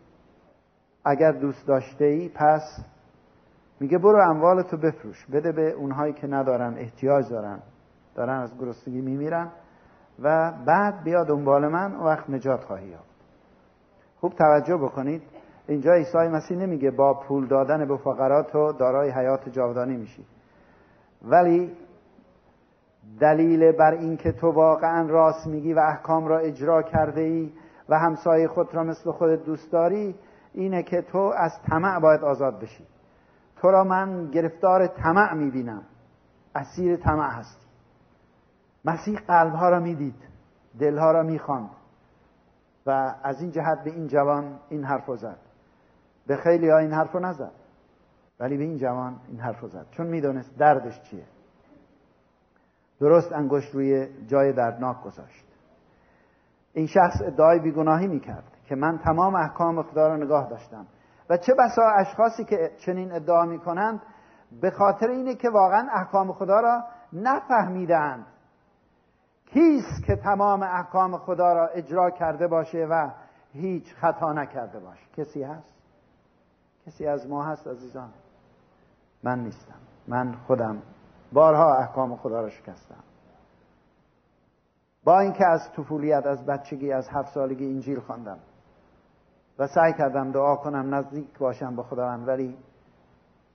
اگر 1.04 1.32
دوست 1.32 1.66
داشته 1.66 2.04
ای 2.04 2.28
پس 2.28 2.85
میگه 3.80 3.99
برو 3.99 4.30
اموالتو 4.30 4.76
بفروش. 4.76 5.26
بده 5.26 5.52
به 5.52 5.70
اونهایی 5.70 6.12
که 6.12 6.26
ندارن 6.26 6.75
احتیاج 6.78 7.30
دارن. 7.30 7.58
دارن 8.14 8.40
از 8.40 8.58
گرسنگی 8.58 9.00
میمیرن 9.00 9.49
و 10.22 10.52
بعد 10.66 11.04
بیا 11.04 11.25
دنبال 11.25 11.68
من 11.68 11.94
و 11.94 12.04
وقت 12.04 12.30
نجات 12.30 12.64
خواهی 12.64 12.88
یافت. 12.88 13.10
خوب 14.20 14.32
توجه 14.32 14.76
بکنید. 14.76 15.22
اینجا 15.68 15.92
عیسی 15.92 16.18
مسیح 16.18 16.56
نمیگه 16.56 16.90
با 16.90 17.14
پول 17.14 17.46
دادن 17.46 17.88
به 17.88 17.96
فقرا 17.96 18.42
تو 18.42 18.72
دارای 18.72 19.10
حیات 19.10 19.49
جاودانی 19.49 19.96
میشی. 19.96 20.26
ولی 21.22 21.72
دلیل 23.20 23.72
بر 23.72 23.92
اینکه 23.92 24.32
تو 24.32 24.50
واقعا 24.50 25.08
راست 25.08 25.46
میگی 25.46 25.72
و 25.72 25.78
احکام 25.78 26.26
را 26.26 26.38
اجرا 26.38 26.82
کرده 26.82 27.20
ای 27.20 27.52
و 27.88 27.99
همسایه 27.99 28.49
خود 28.49 28.75
را 28.75 28.84
مثل 28.84 29.10
خودت 29.10 29.44
دوست 29.44 29.72
داری 29.72 30.14
اینه 30.54 30.82
که 30.82 31.02
تو 31.02 31.18
از 31.18 31.52
طمع 31.70 32.00
باید 32.00 32.25
آزاد 32.25 32.60
بشی. 32.60 32.84
تو 33.61 33.71
را 33.71 33.85
من 33.85 34.31
گرفتار 34.31 34.87
طمع 34.87 35.35
می‌بینم. 35.35 35.83
اسیر 36.55 36.97
طمع 36.97 37.31
هستی. 37.31 37.67
مسیح 38.85 39.19
قلبها 39.19 39.69
را 39.69 39.81
می‌دید 39.81 40.29
دلها 40.79 41.12
را 41.12 41.23
می‌خواند 41.23 41.71
و 42.87 43.14
از 43.23 43.43
این 43.43 43.50
جهت 43.50 43.85
به 43.85 43.90
این 43.90 44.07
جوان 44.07 44.59
این 44.69 44.85
حرف 44.85 45.11
زد. 45.17 45.38
به 46.26 46.37
خیلی 46.37 46.69
ها 46.69 46.79
این 46.79 46.93
حرف 46.93 47.17
نزد 47.17 47.52
ولی 48.40 48.57
به 48.57 48.64
این 48.64 48.79
جوان 48.79 49.17
این 49.29 49.40
حرف 49.40 49.64
زد. 49.64 49.87
چون 49.90 50.07
می‌دونست 50.07 50.59
دردش 50.59 51.02
چیه. 51.02 51.25
درست 53.00 53.33
انگشت 53.33 53.75
روی 53.75 54.09
جای 54.26 54.52
دردناک 54.52 55.02
گذاشت. 55.02 55.47
این 56.73 56.87
شخص 56.87 57.23
ادعای 57.25 57.59
بیگناهی 57.59 58.07
می‌کرد 58.07 58.45
که 58.64 58.75
من 58.75 58.99
تمام 58.99 59.35
احکام 59.35 59.83
خدا 59.83 60.09
را 60.09 60.17
نگاه 60.17 60.50
داشتم. 60.50 60.87
و 61.30 61.37
چه 61.37 61.54
بسا 61.54 61.82
اشخاصی 61.82 62.44
که 62.44 62.70
چنین 62.78 63.12
ادعا 63.12 63.44
می‌کنند 63.44 64.02
به 64.60 64.70
خاطر 64.70 65.08
اینه 65.08 65.34
که 65.34 65.50
واقعا 65.50 65.88
احکام 65.92 66.32
خدا 66.32 66.60
را 66.60 66.84
نفهمیدند. 67.12 68.26
کیست 69.46 70.04
که 70.06 70.16
تمام 70.16 70.62
احکام 70.62 71.18
خدا 71.18 71.52
را 71.52 71.66
اجرا 71.66 72.10
کرده 72.10 72.46
باشه 72.46 72.87
و 72.90 73.10
هیچ 73.52 73.94
خطا 73.94 74.32
نکرده 74.32 74.80
باشه؟ 74.80 75.06
کسی 75.16 75.42
هست؟ 75.42 75.75
کسی 76.87 77.06
از 77.06 77.28
ما 77.28 77.44
هست 77.44 77.66
عزیزان؟ 77.66 78.10
من 79.22 79.38
نیستم. 79.38 79.80
من 80.08 80.34
خودم. 80.46 80.82
بارها 81.32 81.76
احکام 81.76 82.16
خدا 82.16 82.40
را 82.40 82.49
شکستم. 82.49 83.04
با 85.04 85.20
اینکه 85.20 85.46
از 85.46 85.60
طفولیت 85.76 86.26
از 86.26 86.46
بچگی 86.46 86.92
از 86.92 87.08
هفت 87.08 87.34
سالگی 87.34 87.66
انجیل 87.66 88.00
خواندم. 88.00 88.38
و 89.61 89.67
سعی 89.67 89.93
کردم 89.93 90.33
دعا 90.33 90.57
کنم 90.57 90.95
نزدیک 90.95 91.38
باشم 91.38 91.76
به 91.76 91.83
خداوند 91.83 92.29
ولی 92.29 92.59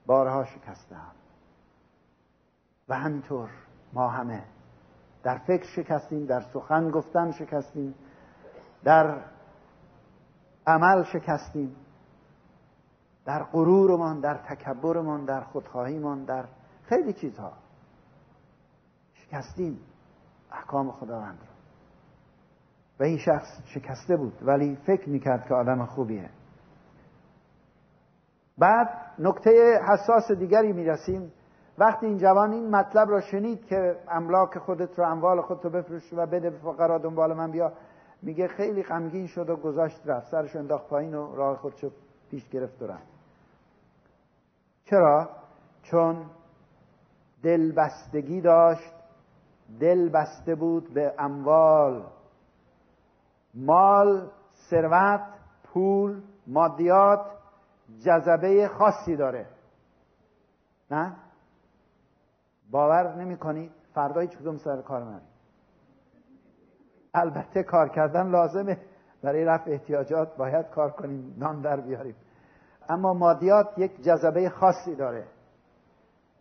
بارها 0.06 0.44
شکستم. 0.44 1.12
و 2.88 2.94
همینطور 2.94 3.50
ما 3.92 4.08
همه 4.08 4.44
در 5.22 5.38
فکر 5.38 5.66
شکستیم 5.66 6.26
در 6.26 6.40
سخن 6.40 6.90
گفتن 6.90 7.30
شکستیم 7.30 7.94
در 8.84 9.20
عمل 10.66 11.04
شکستیم 11.04 11.76
در 13.24 13.42
غرورمان 13.42 14.20
در 14.20 14.34
تکبرمان 14.34 15.24
در 15.24 15.40
خودخواهیمان 15.40 16.24
در 16.24 16.44
خیلی 16.84 17.12
چیزها 17.12 17.52
شکستیم 19.14 19.80
احکام 20.52 20.92
خداوند 20.92 21.38
رو. 21.40 21.55
و 23.00 23.02
این 23.02 23.18
شخص 23.18 23.60
شکسته 23.64 24.16
بود 24.16 24.38
ولی 24.42 24.76
فکر 24.86 25.08
می‌کرد 25.08 25.46
که 25.48 25.54
آدم 25.54 25.84
خوبیه. 25.84 26.30
بعد 28.58 28.88
نکته 29.18 29.80
حساس 29.88 30.32
دیگری 30.32 30.72
می‌رسیم. 30.72 31.32
وقتی 31.78 32.06
این 32.06 32.18
جوان 32.18 32.52
این 32.52 32.70
مطلب 32.70 33.10
را 33.10 33.20
شنید 33.20 33.66
که 33.66 33.96
املاک 34.08 34.58
خودت 34.58 34.98
رو 34.98 35.10
اموال 35.10 35.40
خودت 35.40 35.64
رو 35.64 35.70
بفروش 35.70 36.12
و 36.12 36.26
بده 36.26 36.50
به 36.50 36.58
فقرا 36.58 36.98
دنبال 36.98 37.34
من 37.34 37.50
بیا 37.50 37.72
میگه 38.22 38.48
خیلی 38.48 38.82
غمگین 38.82 39.26
شد 39.26 39.50
و 39.50 39.56
گذاشت 39.56 40.00
رفت. 40.06 40.30
سرش 40.30 40.56
انداخت 40.56 40.88
پایین 40.88 41.14
و 41.14 41.36
راه 41.36 41.56
خودشو 41.56 41.90
پیش 42.30 42.48
گرفت 42.48 42.82
و 42.82 42.86
رفت. 42.86 43.06
چرا؟ 44.84 45.28
چون 45.82 46.16
دلبستگی 47.42 48.40
داشت 48.40 48.92
دل 49.80 50.08
بسته 50.08 50.54
بود 50.54 50.94
به 50.94 51.14
اموال. 51.18 52.04
مال 53.56 54.30
ثروت 54.70 55.20
پول 55.64 56.22
مادیات 56.46 57.20
جذبه 58.04 58.68
خاصی 58.68 59.16
داره. 59.16 59.46
نه؟ 60.90 61.16
باور 62.70 63.14
نمی 63.14 63.36
کنید 63.36 63.72
فردا 63.94 64.20
هیچ 64.20 64.38
کدوم 64.38 64.56
سر 64.56 64.82
کار 64.82 65.04
من 65.04 65.20
البته 67.14 67.62
کار 67.62 67.88
کردن 67.88 68.30
لازمه. 68.30 68.78
برای 69.22 69.44
رفع 69.44 69.70
احتیاجات 69.70 70.36
باید 70.36 70.70
کار 70.70 70.90
کنیم 70.90 71.34
نان 71.38 71.60
در 71.60 71.80
بیاریم. 71.80 72.14
اما 72.88 73.14
مادیات 73.14 73.78
یک 73.78 74.00
جذبه 74.00 74.48
خاصی 74.48 74.94
داره. 74.94 75.26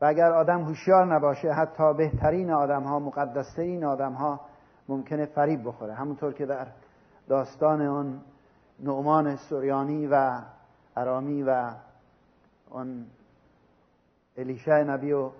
و 0.01 0.05
اگر 0.05 0.31
آدم 0.31 0.61
هوشیار 0.61 1.15
نباشه 1.15 1.51
حتی 1.51 1.93
بهترین 1.93 2.51
آدم 2.51 2.83
ها 2.83 2.99
مقدسترین 2.99 3.85
آدم 3.85 4.13
ها 4.13 4.39
ممکنه 4.89 5.25
فریب 5.25 5.67
بخوره. 5.67 5.93
همونطور 5.93 6.33
که 6.33 6.45
در 6.45 6.67
داستان 7.27 7.81
اون 7.81 8.21
نعمان 8.79 9.35
سوریانی 9.35 10.07
و 10.07 10.41
ارامی 10.95 11.43
و 11.43 11.71
اون 12.69 13.05
الیشه 14.37 14.83
نبی 14.83 15.11
و 15.11 15.31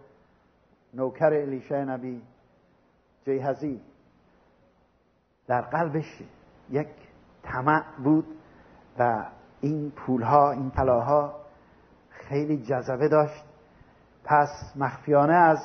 نوکر 0.93 1.33
الیشه 1.33 1.85
نبی 1.85 2.21
جیهزی 3.25 3.81
در 5.47 5.61
قلبش 5.61 6.21
یک 6.69 6.87
طمع 7.43 7.83
بود 8.03 8.25
و 8.99 9.25
این 9.61 9.91
پولها 9.91 10.51
این 10.51 10.71
طلاها 10.71 11.35
خیلی 12.09 12.57
جذبه 12.57 13.07
داشت. 13.07 13.45
پس 14.23 14.73
مخفیانه 14.75 15.33
از 15.33 15.59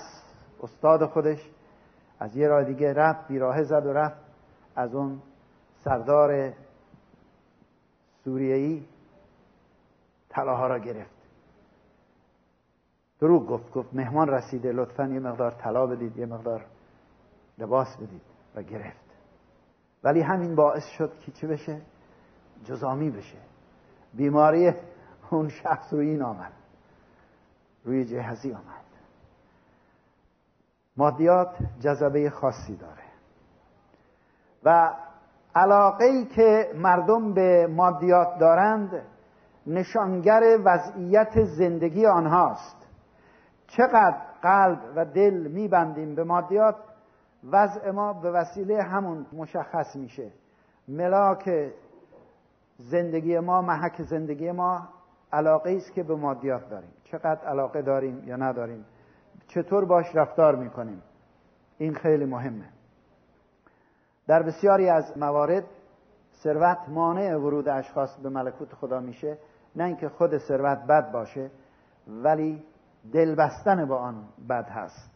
استاد 0.62 1.06
خودش 1.06 1.50
از 2.20 2.36
یه 2.36 2.48
راه 2.48 2.64
دیگه 2.64 2.92
رفت 2.92 3.28
بیراه 3.28 3.62
زد 3.62 3.86
و 3.86 3.92
رفت 3.92 4.20
از 4.76 4.94
اون 4.94 5.22
سردار 5.84 6.52
سوریهی 8.24 8.88
طلاها 10.28 10.66
را 10.66 10.78
گرفت. 10.78 11.20
دروغ 13.20 13.46
گفت 13.46 13.72
گفت 13.72 13.94
مهمان 13.94 14.28
رسیده 14.28 14.72
لطفا 14.72 15.06
یه 15.06 15.20
مقدار 15.20 15.50
طلا 15.50 15.86
بدید 15.86 16.16
یه 16.16 16.26
مقدار 16.26 16.66
لباس 17.58 17.96
بدید 17.96 18.22
و 18.54 18.62
گرفت. 18.62 19.10
ولی 20.04 20.20
همین 20.20 20.54
باعث 20.54 20.86
شد 20.86 21.12
که 21.20 21.32
چه 21.32 21.46
بشه؟ 21.46 21.80
جزامی 22.64 23.10
بشه. 23.10 23.38
بیماری 24.14 24.72
اون 25.30 25.48
شخص 25.48 25.92
روی 25.92 26.08
این 26.08 26.22
آمد. 26.22 26.52
روی 27.84 28.04
جهزی 28.04 28.52
آمد. 28.52 28.84
مادیات 30.96 31.56
جذبه 31.80 32.30
خاصی 32.30 32.76
داره. 32.76 33.02
و 34.64 34.94
علاقه 35.54 36.04
ای 36.04 36.24
که 36.24 36.70
مردم 36.74 37.32
به 37.34 37.66
مادیات 37.66 38.38
دارند 38.38 39.02
نشانگر 39.66 40.58
وضعیت 40.64 41.44
زندگی 41.44 42.06
آنهاست. 42.06 42.76
چقدر 43.66 44.16
قلب 44.42 44.78
و 44.96 45.04
دل 45.04 45.34
میبندیم 45.34 46.14
به 46.14 46.24
مادیات 46.24 46.76
وضع 47.50 47.90
ما 47.90 48.12
به 48.12 48.30
وسیله 48.30 48.82
همون 48.82 49.26
مشخص 49.32 49.96
میشه. 49.96 50.30
ملاک 50.88 51.72
زندگی 52.78 53.38
ما 53.38 53.62
محک 53.62 54.02
زندگی 54.02 54.52
ما 54.52 54.88
علاقه 55.32 55.76
است 55.76 55.92
که 55.92 56.02
به 56.02 56.16
مادیات 56.16 56.68
داریم. 56.68 56.92
چقدر 57.04 57.44
علاقه 57.46 57.82
داریم 57.82 58.22
یا 58.26 58.36
نداریم؟ 58.36 58.84
چطور 59.46 59.84
باش 59.84 60.06
رفتار 60.14 60.56
می‌کنیم؟ 60.56 61.02
این 61.78 61.94
خیلی 61.94 62.24
مهمه. 62.24 62.68
در 64.30 64.42
بسیاری 64.42 64.88
از 64.88 65.18
موارد 65.18 65.64
ثروت 66.42 66.78
مانع 66.88 67.36
ورود 67.36 67.68
اشخاص 67.68 68.16
به 68.16 68.28
ملکوت 68.28 68.74
خدا 68.74 69.00
میشه. 69.00 69.38
نه 69.76 69.84
اینکه 69.84 70.08
خود 70.08 70.38
ثروت 70.38 70.78
بد 70.78 71.12
باشه 71.12 71.50
ولی 72.08 72.64
دل 73.12 73.34
بستن 73.34 73.88
با 73.88 73.96
آن 73.96 74.24
بد 74.48 74.68
هست. 74.68 75.10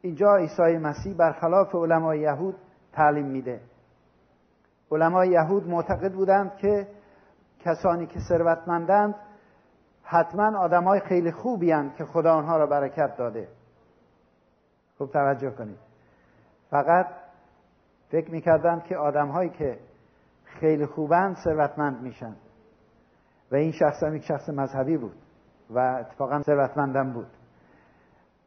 اینجا 0.00 0.36
عیسی 0.36 0.78
مسیح 0.78 1.14
برخلاف 1.14 1.74
علمای 1.74 2.20
یهود 2.20 2.56
تعلیم 2.92 3.26
میده. 3.26 3.60
علمای 4.90 5.28
یهود 5.28 5.68
معتقد 5.68 6.12
بودند 6.12 6.56
که 6.56 6.88
کسانی 7.60 8.06
که 8.06 8.20
ثروتمندند 8.28 9.14
حتما 10.02 10.58
آدمای 10.58 11.00
خیلی 11.00 11.32
خوبی 11.32 11.72
هستند 11.72 11.94
که 11.94 12.04
خدا 12.04 12.34
آنها 12.34 12.56
را 12.56 12.66
برکت 12.66 13.16
داده. 13.16 13.48
خوب 14.98 15.10
توجه 15.10 15.50
کنید. 15.50 15.78
فقط 16.70 17.19
فکر 18.10 18.30
می‌کردند 18.30 18.84
که 18.84 18.96
آدمهایی 18.96 19.50
که 19.50 19.78
خیلی 20.44 20.86
خوبند 20.86 21.36
ثروتمند 21.36 22.02
میشن. 22.02 22.36
و 23.52 23.56
این 23.56 23.72
شخص 23.72 24.02
هم 24.02 24.16
یک 24.16 24.24
شخص 24.24 24.48
مذهبی 24.48 24.96
بود 24.96 25.16
و 25.70 25.78
اتفاقا 25.78 26.42
ثروتمندم 26.42 27.12
بود. 27.12 27.26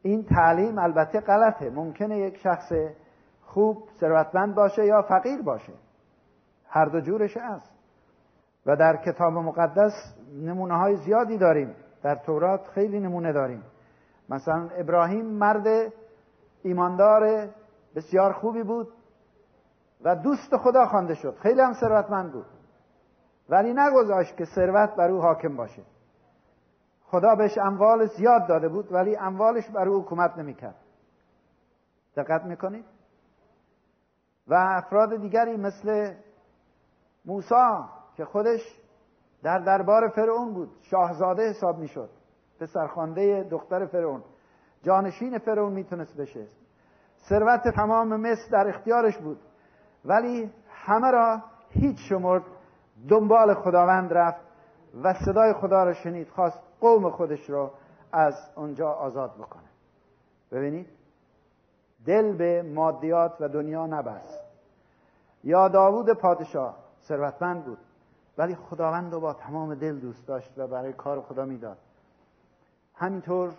این 0.02 0.24
تعلیم 0.24 0.78
البته 0.78 1.20
غلطه. 1.20 1.70
ممکنه 1.70 2.18
یک 2.18 2.36
شخص 2.36 2.72
خوب 3.42 3.88
ثروتمند 4.00 4.54
باشه 4.54 4.86
یا 4.86 5.02
فقیر 5.02 5.42
باشه. 5.42 5.72
هر 6.68 6.84
دو 6.84 7.00
جورش 7.00 7.36
است 7.36 7.72
و 8.66 8.76
در 8.76 8.96
کتاب 8.96 9.32
مقدس 9.32 9.92
نمونه 10.42 10.76
های 10.76 10.96
زیادی 10.96 11.38
داریم. 11.38 11.74
در 12.02 12.14
تورات 12.14 12.66
خیلی 12.74 13.00
نمونه 13.00 13.32
داریم. 13.32 13.62
مثلا 14.28 14.68
ابراهیم 14.78 15.26
مرد 15.26 15.92
ایماندار 16.62 17.48
بسیار 17.94 18.32
خوبی 18.32 18.62
بود. 18.62 18.88
و 20.00 20.16
دوست 20.16 20.56
خدا 20.56 20.86
خوانده 20.86 21.14
شد. 21.14 21.36
خیلی 21.36 21.60
هم 21.60 21.72
ثروتمند 21.72 22.32
بود. 22.32 22.46
ولی 23.48 23.74
نگذاشت 23.74 24.36
که 24.36 24.44
ثروت 24.44 24.94
بر 24.96 25.10
او 25.10 25.20
حاکم 25.20 25.56
باشه. 25.56 25.82
خدا 27.04 27.34
بهش 27.34 27.58
اموال 27.58 28.06
زیاد 28.06 28.46
داده 28.48 28.68
بود 28.68 28.92
ولی 28.92 29.16
اموالش 29.16 29.70
بر 29.70 29.88
او 29.88 30.02
حکومت 30.02 30.38
نمی‌کرد. 30.38 30.76
دقت 32.16 32.44
می‌کنید؟ 32.44 32.84
و 34.48 34.54
افراد 34.54 35.16
دیگری 35.16 35.56
مثل 35.56 36.14
موسا 37.24 37.88
که 38.16 38.24
خودش 38.24 38.80
در 39.42 39.58
دربار 39.58 40.08
فرعون 40.08 40.54
بود 40.54 40.70
شاهزاده 40.82 41.50
حساب 41.50 41.78
می‌شد. 41.78 42.10
پسرخوانده 42.60 43.48
دختر 43.50 43.86
فرعون. 43.86 44.22
جانشین 44.82 45.38
فرعون 45.38 45.72
می‌تونست 45.72 46.16
بشه. 46.16 46.46
ثروت 47.28 47.68
تمام 47.68 48.16
مصر 48.16 48.50
در 48.52 48.68
اختیارش 48.68 49.18
بود. 49.18 49.40
ولی 50.04 50.50
همه 50.68 51.10
را 51.10 51.42
هیچ 51.70 51.96
شمرد 52.08 52.42
دنبال 53.08 53.54
خداوند 53.54 54.12
رفت 54.12 54.40
و 55.02 55.14
صدای 55.14 55.52
خدا 55.52 55.84
را 55.84 55.92
شنید 55.92 56.28
خواست 56.28 56.58
قوم 56.80 57.10
خودش 57.10 57.50
را 57.50 57.70
از 58.12 58.34
اونجا 58.56 58.90
آزاد 58.90 59.34
بکنه. 59.34 59.68
ببینید 60.52 60.86
دل 62.06 62.36
به 62.36 62.62
مادیات 62.62 63.32
و 63.40 63.48
دنیا 63.48 63.86
نبست. 63.86 64.44
یا 65.44 65.68
داوود 65.68 66.12
پادشاه 66.12 66.76
ثروتمند 67.02 67.64
بود 67.64 67.78
ولی 68.38 68.54
خداوند 68.54 69.12
رو 69.12 69.20
با 69.20 69.32
تمام 69.32 69.74
دل 69.74 69.98
دوست 69.98 70.26
داشت 70.26 70.58
و 70.58 70.66
برای 70.66 70.92
کار 70.92 71.20
خدا 71.20 71.44
می‌داد. 71.44 71.78
همینطور 72.94 73.54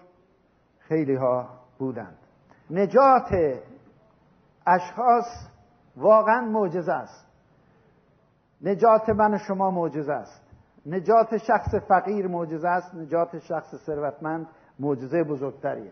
خیلی 0.80 1.16
ها 1.16 1.50
بودند. 1.80 2.18
نجات 2.70 3.60
اشخاص 4.68 5.26
واقعا 5.98 6.42
معجزه 6.42 6.94
است. 6.94 7.28
نجات 8.62 9.10
من 9.10 9.34
و 9.34 9.38
شما 9.38 9.72
معجزه 9.72 10.14
است. 10.14 10.42
نجات 10.86 11.38
شخص 11.38 11.76
فقیر 11.76 12.28
معجزه 12.28 12.68
است. 12.68 12.96
نجات 12.96 13.40
شخص 13.40 13.76
ثروتمند 13.76 14.48
معجزه 14.80 15.24
بزرگتریه. 15.24 15.92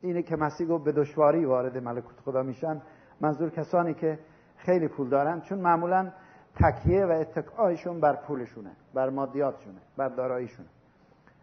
اینه 0.00 0.22
که 0.22 0.36
مسیح 0.36 0.68
گفت 0.68 0.84
به 0.84 0.92
دشواری 0.92 1.44
وارد 1.44 1.78
ملکوت 1.78 2.20
خدا 2.20 2.42
میشن. 2.42 2.82
منظور 3.20 3.50
کسانی 3.50 3.94
که 3.94 4.18
خیلی 4.56 4.88
پول 4.88 5.08
دارن 5.08 5.40
چون 5.40 5.58
معمولا 5.58 6.12
تکیه 6.54 7.06
و 7.06 7.10
اتکایشون 7.10 8.00
بر 8.00 8.16
پولشونه 8.16 8.70
بر 8.94 9.10
مادیاتشونه 9.10 9.80
بر 9.96 10.08
داراییشونه. 10.08 10.68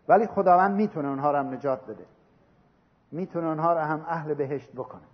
ولی 0.09 0.27
خداوند 0.27 0.75
می‌تونه 0.75 1.07
اونها 1.07 1.31
رو 1.31 1.37
هم 1.37 1.53
نجات 1.53 1.83
بده. 1.83 2.05
می‌تونه 3.11 3.47
اونها 3.47 3.73
رو 3.73 3.79
هم 3.79 4.05
اهل 4.07 4.33
بهشت 4.33 4.71
بکنه. 4.75 5.10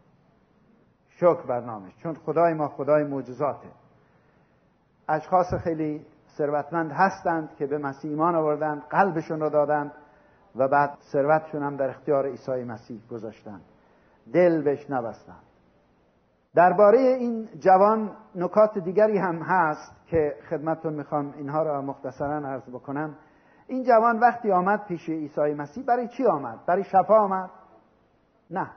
شکر 1.17 1.41
برنامه 1.47 1.91
چون 2.03 2.15
خدای 2.15 2.53
ما 2.53 2.67
خدای 2.67 3.03
معجزاته. 3.03 3.67
اشخاص 5.09 5.53
خیلی 5.53 6.05
ثروتمند 6.37 6.91
هستند 6.91 7.55
که 7.55 7.67
به 7.67 7.77
مسیح 7.77 8.11
ایمان 8.11 8.35
آوردند 8.35 8.83
قلبشون 8.89 9.39
رو 9.39 9.49
دادند 9.49 9.91
و 10.55 10.67
بعد 10.67 10.97
ثروتشون 11.11 11.63
هم 11.63 11.75
در 11.75 11.89
اختیار 11.89 12.25
عیسی 12.25 12.63
مسیح 12.63 13.01
گذاشتند. 13.11 13.61
دل 14.33 14.61
بهش 14.61 14.89
نبستند. 14.89 15.43
درباره 16.55 16.99
این 16.99 17.49
جوان 17.59 18.11
نکات 18.35 18.77
دیگری 18.77 19.17
هم 19.17 19.41
هست 19.41 19.91
که 20.05 20.35
خدمتتون 20.49 20.93
می‌خوام 20.93 21.33
اینها 21.37 21.63
را 21.63 21.81
مختصرا 21.81 22.49
عرض 22.49 22.69
بکنم. 22.69 23.15
این 23.67 23.83
جوان 23.83 24.19
وقتی 24.19 24.51
آمد 24.51 24.85
پیش 24.85 25.09
عیسی 25.09 25.53
مسیح 25.53 25.83
برای 25.85 26.07
چی 26.07 26.25
آمد؟ 26.25 26.65
برای 26.65 26.83
شفا 26.83 27.19
آمد؟ 27.19 27.49
نه. 28.51 28.69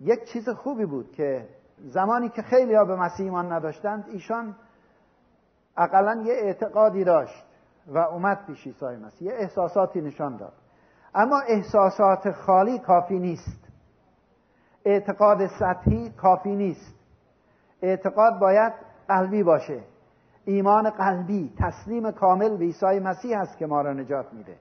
یک 0.00 0.24
چیز 0.24 0.48
خوبی 0.48 0.84
بود 0.84 1.12
که 1.12 1.48
زمانی 1.78 2.28
که 2.28 2.42
خیلی 2.42 2.74
ها 2.74 2.84
به 2.84 2.96
مسیح 2.96 3.26
ایمان 3.26 3.52
نداشتند 3.52 4.04
ایشان 4.08 4.56
اقلا 5.76 6.22
یه 6.24 6.34
اعتقادی 6.34 7.04
داشت 7.04 7.44
و 7.86 7.98
اومد 7.98 8.46
پیش 8.46 8.66
عیسی 8.66 8.84
مسیح 8.84 9.28
یه 9.28 9.34
احساساتی 9.34 10.00
نشان 10.00 10.36
داد. 10.36 10.52
اما 11.14 11.40
احساسات 11.48 12.30
خالی 12.30 12.78
کافی 12.78 13.18
نیست. 13.18 13.68
اعتقاد 14.84 15.46
سطحی 15.46 16.10
کافی 16.10 16.56
نیست. 16.56 16.94
اعتقاد 17.82 18.38
باید 18.38 18.72
قلبی 19.08 19.42
باشه. 19.42 19.82
ایمان 20.44 20.90
قلبی 20.90 21.54
تسلیم 21.58 22.10
کامل 22.10 22.56
به 22.56 22.64
عیسی 22.64 22.98
مسیح 22.98 23.40
هست 23.40 23.58
که 23.58 23.66
ما 23.66 23.80
را 23.80 23.92
نجات 23.92 24.32
میده. 24.32 24.56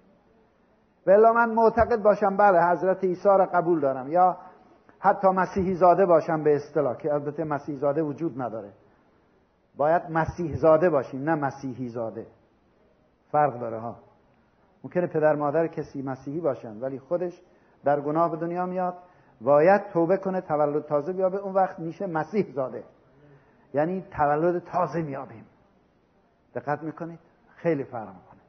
ولی 1.08 1.32
من 1.36 1.50
معتقد 1.50 2.02
باشم 2.02 2.38
بله 2.38 2.63
حضرت 2.63 3.04
عیسی 3.04 3.30
را 3.30 3.45
قبول 3.45 3.80
دارم. 3.80 4.12
یا 4.12 4.38
حتی 5.06 5.28
مسیحی 5.28 5.76
زاده 5.76 6.06
باشم 6.06 6.44
به 6.44 6.56
اصطلاح 6.56 6.98
که 6.98 7.13
البته 7.13 7.44
مسیحی 7.44 7.78
زاده 7.78 8.02
وجود 8.02 8.41
نداره. 8.41 8.72
باید 9.78 10.02
مسیح 10.10 10.56
زاده 10.56 10.89
باشیم 10.89 11.24
نه 11.24 11.36
مسیحی 11.36 11.89
زاده 11.89 12.28
فرق 13.32 13.60
داره 13.60 13.80
ها. 13.80 13.96
ممکنه 14.84 15.08
پدر 15.08 15.36
مادر 15.36 15.68
کسی 15.68 16.02
مسیحی 16.02 16.41
باشن 16.41 16.80
ولی 16.80 17.00
خودش 17.00 17.41
در 17.84 18.02
گناه 18.02 18.32
به 18.32 18.38
دنیا 18.38 18.65
میاد 18.65 18.98
باید 19.41 19.82
توبه 19.94 20.18
کنه 20.18 20.41
تولد 20.41 20.86
تازه 20.86 21.13
بیابه. 21.13 21.38
اون 21.38 21.54
وقت 21.54 21.80
میشه 21.80 22.08
مسیح 22.08 22.52
زاده 22.54 22.84
یعنی 23.74 24.06
تولد 24.12 24.63
تازه 24.63 25.02
میابیم. 25.02 25.46
دقت 26.56 26.84
می‌کنید؟ 26.84 27.20
خیلی 27.56 27.84
فرق 27.84 28.08
می‌کنه. 28.08 28.41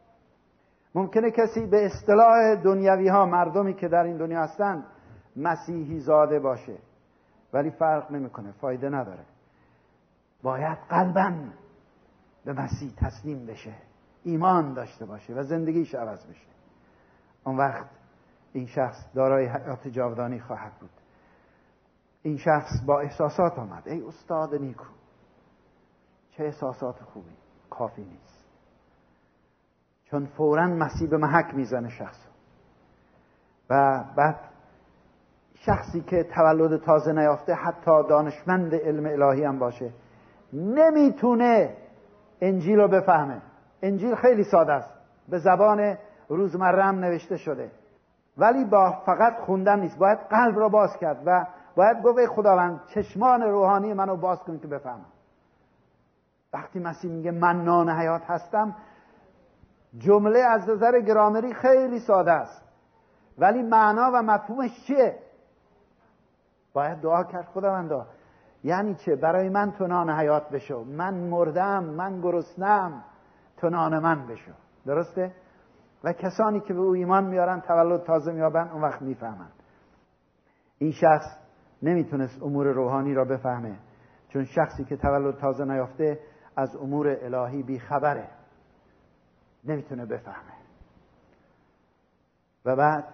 ممکنه 0.95 1.31
کسی 1.31 1.66
به 1.66 1.87
اصطلاح 1.87 2.55
دنیوی 2.55 3.09
ها 3.09 3.27
مردمی 3.27 3.75
که 3.75 3.88
در 3.88 4.03
این 4.03 4.16
دنیا 4.16 4.40
هستند 4.42 4.85
مسیحی 5.37 6.01
زاده 6.01 6.38
باشه. 6.38 6.79
ولی 7.53 7.70
فرق 7.70 8.12
نمی‌کنه 8.12 8.53
فایده 8.53 8.88
نداره. 8.88 9.25
باید 10.42 10.79
قلبا 10.88 11.35
به 12.44 12.53
مسیح 12.53 12.92
تسلیم 12.96 13.46
بشه 13.46 13.75
ایمان 14.25 14.75
داشته 14.75 15.07
باشه 15.07 15.35
و 15.35 15.42
زندگیش 15.42 15.94
عوض 15.94 16.27
بشه. 16.27 16.46
اون 17.44 17.57
وقت 17.57 17.87
این 18.53 18.66
شخص 18.66 19.05
دارای 19.14 19.46
حیات 19.46 19.88
جاودانی 19.88 20.40
خواهد 20.40 20.72
بود. 20.81 20.90
این 22.22 22.37
شخص 22.37 22.83
با 22.87 23.01
احساسات 23.01 23.59
آمد. 23.59 23.88
ای 23.88 24.03
استاد 24.03 24.55
نیکو 24.55 24.87
چه 26.31 26.44
احساسات 26.44 27.03
خوبی؟ 27.03 27.37
کافی 27.70 28.05
نیست. 28.05 28.44
چون 30.05 30.27
فورا 30.27 30.66
مسیح 30.66 31.09
به 31.09 31.16
محک 31.16 31.55
می‌زنه 31.55 31.88
شخص 31.88 32.27
و 33.70 34.05
بعد 34.16 34.40
شخصی 35.66 36.00
که 36.00 36.22
تولد 36.22 36.81
تازه 36.81 37.12
نیافته 37.12 37.55
حتی 37.55 38.02
دانشمند 38.09 38.74
علم 38.74 39.07
الهی 39.07 39.44
هم 39.44 39.59
باشه. 39.59 39.90
نمی‌تونه 40.52 41.76
انجیل 42.40 42.81
رو 42.81 42.88
بفهمه. 42.88 43.42
انجیل 43.83 44.14
خیلی 44.14 44.44
ساده 44.44 44.72
است. 44.72 44.90
به 45.29 45.38
زبان 45.38 45.96
روزمره 46.29 46.90
نوشته 46.90 47.37
شده. 47.37 47.70
ولی 48.38 48.64
با 48.64 48.92
فقط 49.07 49.37
خوندن 49.37 49.81
نیست. 49.81 49.98
باید 49.98 50.18
قلب 50.31 50.59
را 50.59 50.68
باز 50.68 50.96
کرد 50.96 51.22
و 51.26 51.46
باید 51.76 52.02
گفت 52.02 52.26
خداوند 52.26 52.81
چشمان 52.94 53.42
روحانی 53.42 53.94
منو 53.94 54.16
باز 54.16 54.38
کنید 54.38 54.61
که 54.62 54.68
بفهمم. 54.68 55.07
وقتی 56.52 56.79
مسیح 56.79 57.11
میگه 57.11 57.31
من 57.31 57.64
نان 57.64 57.90
حیات 57.90 58.22
هستم 58.26 58.74
جمله 59.98 60.38
از 60.38 60.68
نظر 60.68 61.00
گرامری 61.00 61.55
خیلی 61.55 61.98
ساده 61.98 62.33
است. 62.33 62.62
ولی 63.38 63.62
معنا 63.62 64.11
و 64.14 64.22
مفهومش 64.22 64.87
چیه؟ 64.87 65.25
باید 66.76 67.00
دعا 67.00 67.24
کرد 67.24 67.44
خداوندا 67.44 68.06
یعنی 68.64 68.94
چه؟ 68.94 69.16
برای 69.16 69.48
من 69.48 69.72
تو 69.72 69.86
نان 69.86 70.10
حیات 70.10 70.48
بشو. 70.48 70.84
من 70.84 71.14
مردم 71.14 71.84
من 71.84 72.20
گرسنم 72.20 73.04
تو 73.56 73.68
نان 73.68 73.98
من 73.98 74.26
بشو. 74.26 74.52
درسته؟ 74.86 75.34
و 76.04 76.12
کسانی 76.12 76.60
که 76.60 76.74
به 76.74 76.80
او 76.80 76.94
ایمان 76.94 77.24
میارن 77.24 77.60
تولد 77.60 78.02
تازه 78.02 78.32
میابن 78.32 78.68
اون 78.68 78.82
وقت 78.82 79.02
می‌فهمن. 79.02 79.48
این 80.78 80.92
شخص 80.92 81.26
نمی‌تونست 81.82 82.42
امور 82.42 82.66
روحانی 82.66 83.14
را 83.14 83.24
بفهمه 83.24 83.78
چون 84.28 84.44
شخصی 84.44 84.84
که 84.84 84.96
تولد 84.96 85.36
تازه 85.38 85.64
نیافته 85.64 86.20
از 86.56 86.76
امور 86.76 87.16
الهی 87.20 87.62
بیخبره. 87.62 88.28
نمی‌تونه 89.64 90.06
بفهمه. 90.06 90.56
و 92.64 92.76
بعد 92.76 93.04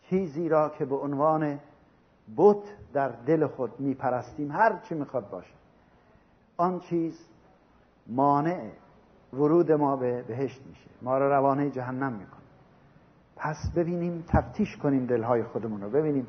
چیزی 0.00 0.48
را 0.48 0.68
که 0.68 0.84
به 0.84 0.96
عنوان 0.96 1.60
بت 2.36 2.62
در 2.92 3.08
دل 3.08 3.46
خود 3.46 3.80
میپرستیم 3.80 4.52
هر 4.52 4.78
چی 4.88 4.94
می‌خواد 4.94 5.30
باشه. 5.30 5.54
آن 6.56 6.80
چیز 6.80 7.28
مانع 8.06 8.70
ورود 9.32 9.72
ما 9.72 9.96
به 9.96 10.22
بهشت 10.22 10.66
میشه. 10.66 10.90
ما 11.02 11.18
را 11.18 11.28
روانه 11.28 11.70
جهنم 11.70 12.12
می‌کنه. 12.12 12.44
پس 13.36 13.56
ببینیم 13.76 14.24
تفتیش 14.28 14.76
کنیم 14.76 15.06
دلهای 15.06 15.42
خودمون 15.42 15.80
رو. 15.80 15.90
ببینیم 15.90 16.26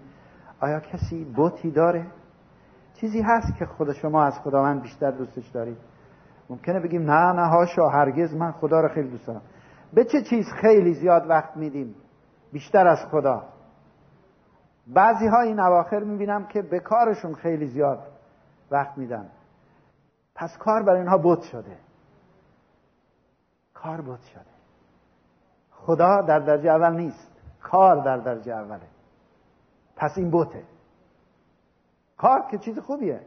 آیا 0.60 0.79
کسی 0.79 1.23
بوتی 1.23 1.71
داره؟ 1.71 2.08
چیزی 2.93 3.21
هست 3.21 3.58
که 3.60 3.65
خود 3.65 3.93
شما 3.93 4.23
از 4.23 4.39
خداوند 4.39 4.81
بیشتر 4.81 5.12
دوستش 5.12 5.47
دارید. 5.47 5.77
ممکنه 6.49 6.79
بگیم 6.79 7.01
نه 7.12 7.34
نه 7.34 7.47
هاشا 7.47 7.89
هرگز. 7.89 8.34
من 8.34 8.51
خدا 8.51 8.81
رو 8.81 8.88
خیلی 8.88 9.10
دوست 9.10 9.27
دارم. 9.27 9.41
به 9.93 10.03
چه 10.05 10.21
چیز 10.21 10.45
خیلی 10.62 10.93
زیاد 10.93 11.29
وقت 11.29 11.58
میدیم؟ 11.58 11.95
بیشتر 12.51 12.88
از 12.88 12.99
خدا. 13.12 13.43
بعضی 14.87 15.27
ها 15.27 15.41
این 15.41 15.59
اواخر 15.59 15.99
می‌بینم 15.99 16.47
که 16.47 16.61
به 16.61 16.79
کارشون 16.79 17.33
خیلی 17.33 17.67
زیاد 17.67 17.99
وقت 18.71 18.97
میدن. 18.97 19.29
پس 20.35 20.57
کار 20.57 20.83
برای 20.83 20.99
اینها 20.99 21.17
بوت 21.17 21.41
شده. 21.41 21.77
کار 23.73 24.01
بود 24.01 24.21
شده. 24.21 24.55
خدا 25.71 26.21
در 26.21 26.39
درجه 26.39 26.69
اول 26.69 26.95
نیست. 26.95 27.31
کار 27.61 28.03
در 28.03 28.17
درجه 28.17 28.53
اوله. 28.53 28.87
پس 29.95 30.11
این 30.17 30.31
بوته 30.31 30.63
کار 32.17 32.47
که 32.51 32.57
چیز 32.57 32.79
خوبیه. 32.79 33.21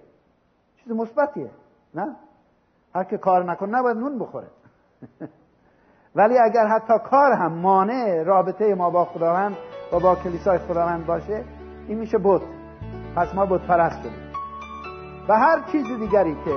چیز 0.76 0.92
مثبتیه. 0.92 1.50
نه؟ 1.94 2.16
هر 2.94 3.04
که 3.04 3.18
کار 3.18 3.44
نکنه 3.44 3.78
نباید 3.78 3.96
نون 3.96 4.18
بخوره. 4.18 4.48
ولی 6.18 6.38
اگر 6.38 6.66
حتی 6.66 6.94
کار 7.10 7.32
هم 7.32 7.52
مانع 7.52 8.22
رابطه 8.22 8.74
ما 8.74 8.90
با 8.90 9.04
خداوند 9.04 9.56
و 9.92 10.00
با 10.00 10.14
کلیسای 10.14 10.58
خداوند 10.58 11.06
باشه 11.06 11.44
این 11.88 11.98
میشه 11.98 12.18
بوت 12.18 12.42
پس 13.16 13.34
ما 13.34 13.46
بوت 13.46 13.66
پرست 13.66 13.98
شدیم. 13.98 14.28
و 15.28 15.38
هر 15.38 15.60
چیز 15.72 15.84
دیگری 15.98 16.36
که 16.44 16.54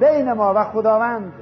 بین 0.00 0.32
ما 0.32 0.52
و 0.56 0.64
خداوند 0.64 1.32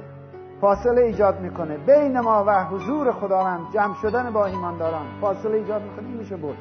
فاصله 0.61 1.01
ایجاد 1.01 1.39
می‌کنه 1.39 1.77
بین 1.77 2.19
ما 2.19 2.43
و 2.47 2.63
حضور 2.63 3.11
خداوند 3.11 3.61
جمع 3.73 3.95
شدن 4.01 4.33
با 4.33 4.45
ایمانداران 4.45 5.05
فاصله 5.21 5.57
ایجاد 5.57 5.81
می‌کنه 5.81 6.07
این 6.07 6.17
میشه 6.17 6.35
بود 6.35 6.57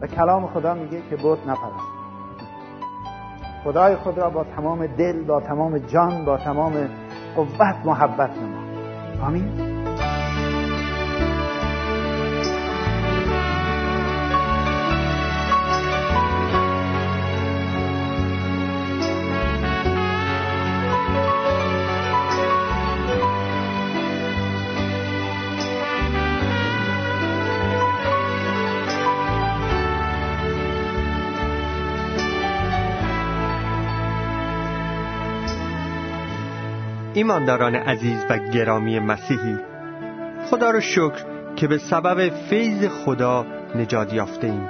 و 0.00 0.06
کلام 0.06 0.46
خدا 0.46 0.74
میگه 0.74 1.02
که 1.10 1.16
بود 1.16 1.38
نپرست. 1.38 2.00
خدای 3.64 3.96
خود 3.96 4.18
را 4.18 4.30
با 4.30 4.44
تمام 4.44 4.86
دل 4.86 5.24
با 5.24 5.40
تمام 5.40 5.78
جان 5.78 6.24
با 6.24 6.36
تمام 6.36 6.88
قوت 7.36 7.76
محبت 7.84 8.30
نما. 8.30 8.70
آمین. 9.26 9.79
ایمانداران 37.20 37.74
عزیز 37.74 38.24
و 38.30 38.38
گرامی 38.38 38.98
مسیحی 38.98 39.58
خدا 40.50 40.70
را 40.70 40.80
شکر 40.80 41.24
که 41.56 41.66
به 41.66 41.78
سبب 41.78 42.28
فیض 42.28 42.88
خدا 42.88 43.46
نجات 43.74 44.12
یافته 44.12 44.46
ایم 44.46 44.68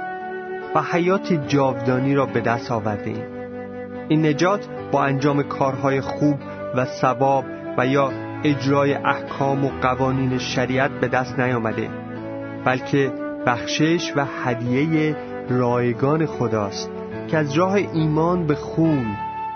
و 0.75 0.81
حیات 0.91 1.33
جاودانی 1.47 2.15
را 2.15 2.25
به 2.25 2.41
دست 2.41 2.71
آورده 2.71 3.09
ایم 3.09 3.25
این 4.09 4.25
نجات 4.25 4.67
با 4.91 5.03
انجام 5.03 5.43
کارهای 5.43 6.01
خوب 6.01 6.39
و 6.75 6.85
ثواب 6.85 7.45
و 7.77 7.87
یا 7.87 8.11
اجرای 8.43 8.93
احکام 8.93 9.65
و 9.65 9.69
قوانین 9.81 10.37
شریعت 10.37 10.91
به 10.91 11.07
دست 11.07 11.39
نیامده 11.39 11.89
بلکه 12.65 13.11
بخشش 13.45 14.13
و 14.15 14.25
هدیه 14.43 15.15
رایگان 15.49 16.25
خداست 16.25 16.91
که 17.27 17.37
از 17.37 17.53
راه 17.53 17.73
ایمان 17.73 18.47
به 18.47 18.55
خون 18.55 19.05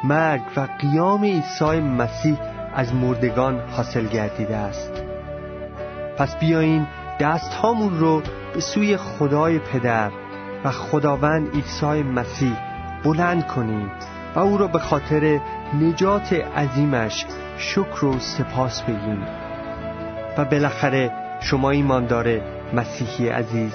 مرگ 0.04 0.42
و 0.58 0.68
قیام 0.80 1.24
عیسی 1.24 1.80
مسیح 1.80 2.55
از 2.76 2.96
مردگان 2.96 3.60
حاصل 3.60 4.08
گردیده 4.08 4.56
است. 4.56 4.92
پس 6.18 6.36
بیاییم 6.40 6.88
دست 7.20 7.54
هامون 7.54 8.00
رو 8.00 8.22
به 8.54 8.60
سوی 8.60 8.98
خدای 8.98 9.60
پدر 9.60 10.12
و 10.64 10.72
خداوند 10.72 11.56
عیسی 11.56 12.04
مسیح 12.04 12.56
بلند 13.04 13.48
کنیم 13.48 13.92
و 14.36 14.40
او 14.40 14.58
را 14.58 14.68
به 14.68 14.80
خاطر 14.80 15.40
نجات 15.82 16.34
عظیمش 16.34 17.26
شکر 17.58 18.06
و 18.06 18.20
سپاس 18.20 18.82
بگیم. 18.82 19.26
و 20.38 20.46
بالاخره 20.46 21.12
شما 21.42 21.70
ایماندار 21.70 22.42
مسیحی 22.74 23.30
عزیز 23.30 23.74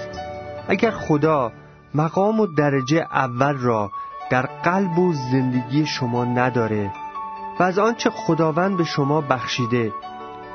اگر 0.68 0.90
خدا 0.90 1.52
مقام 1.94 2.40
و 2.40 2.46
درجه 2.46 3.06
اول 3.12 3.56
را 3.56 3.90
در 4.30 4.42
قلب 4.42 4.98
و 4.98 5.12
زندگی 5.12 5.86
شما 5.86 6.24
نداره 6.24 6.90
و 7.60 7.62
از 7.62 7.78
آنچه 7.78 8.10
خداوند 8.10 8.76
به 8.76 8.84
شما 8.84 9.20
بخشیده 9.20 9.92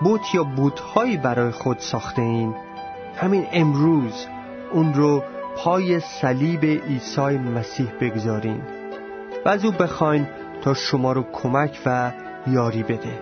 بوت 0.01 0.35
یا 0.35 0.43
بوتهایی 0.43 1.17
برای 1.17 1.51
خود 1.51 1.79
ساخته 1.79 2.21
این 2.21 2.55
همین 3.17 3.47
امروز 3.51 4.25
اون 4.71 4.93
رو 4.93 5.23
پای 5.57 5.99
صلیب 5.99 6.65
عیسی 6.65 7.37
مسیح 7.37 7.91
بگذارین 8.01 8.61
و 9.45 9.49
از 9.49 9.65
او 9.65 9.71
بخواین 9.71 10.27
تا 10.61 10.73
شما 10.73 11.11
رو 11.11 11.25
کمک 11.33 11.81
و 11.85 12.11
یاری 12.47 12.83
بده. 12.83 13.19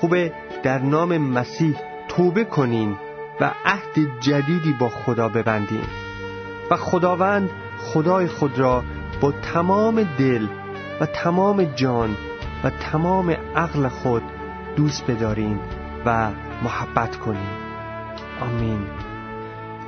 خوبه 0.00 0.32
در 0.62 0.78
نام 0.78 1.18
مسیح 1.18 1.76
توبه 2.08 2.44
کنین 2.44 2.96
و 3.40 3.50
عهد 3.64 4.20
جدیدی 4.20 4.72
با 4.80 4.88
خدا 4.88 5.28
ببندین 5.28 5.84
و 6.70 6.76
خداوند 6.76 7.50
خدای 7.80 8.26
خود 8.26 8.58
را 8.58 8.84
با 9.20 9.32
تمام 9.32 10.02
دل 10.18 10.46
و 11.00 11.06
تمام 11.06 11.64
جان 11.64 12.16
و 12.66 12.70
تمام 12.70 13.30
عقل 13.56 13.88
خود 13.88 14.22
دوست 14.76 15.10
بدارین 15.10 15.58
و 16.06 16.30
محبت 16.62 17.16
کنین 17.16 17.56
آمین. 18.40 18.86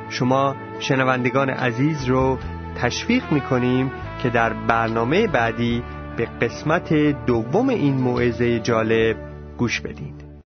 شما 0.09 0.57
شنوندگان 0.79 1.51
عزیز 1.51 2.05
رو 2.05 2.38
تشویق 2.77 3.33
می‌کنیم 3.33 3.93
که 4.23 4.31
در 4.31 4.53
برنامه 4.53 5.27
بعدی 5.27 5.83
به 6.17 6.25
قسمت 6.25 6.93
دوم 7.27 7.69
این 7.69 7.95
موعظه 7.95 8.59
جالب 8.59 9.17
گوش 9.57 9.81
بدید. 9.81 10.28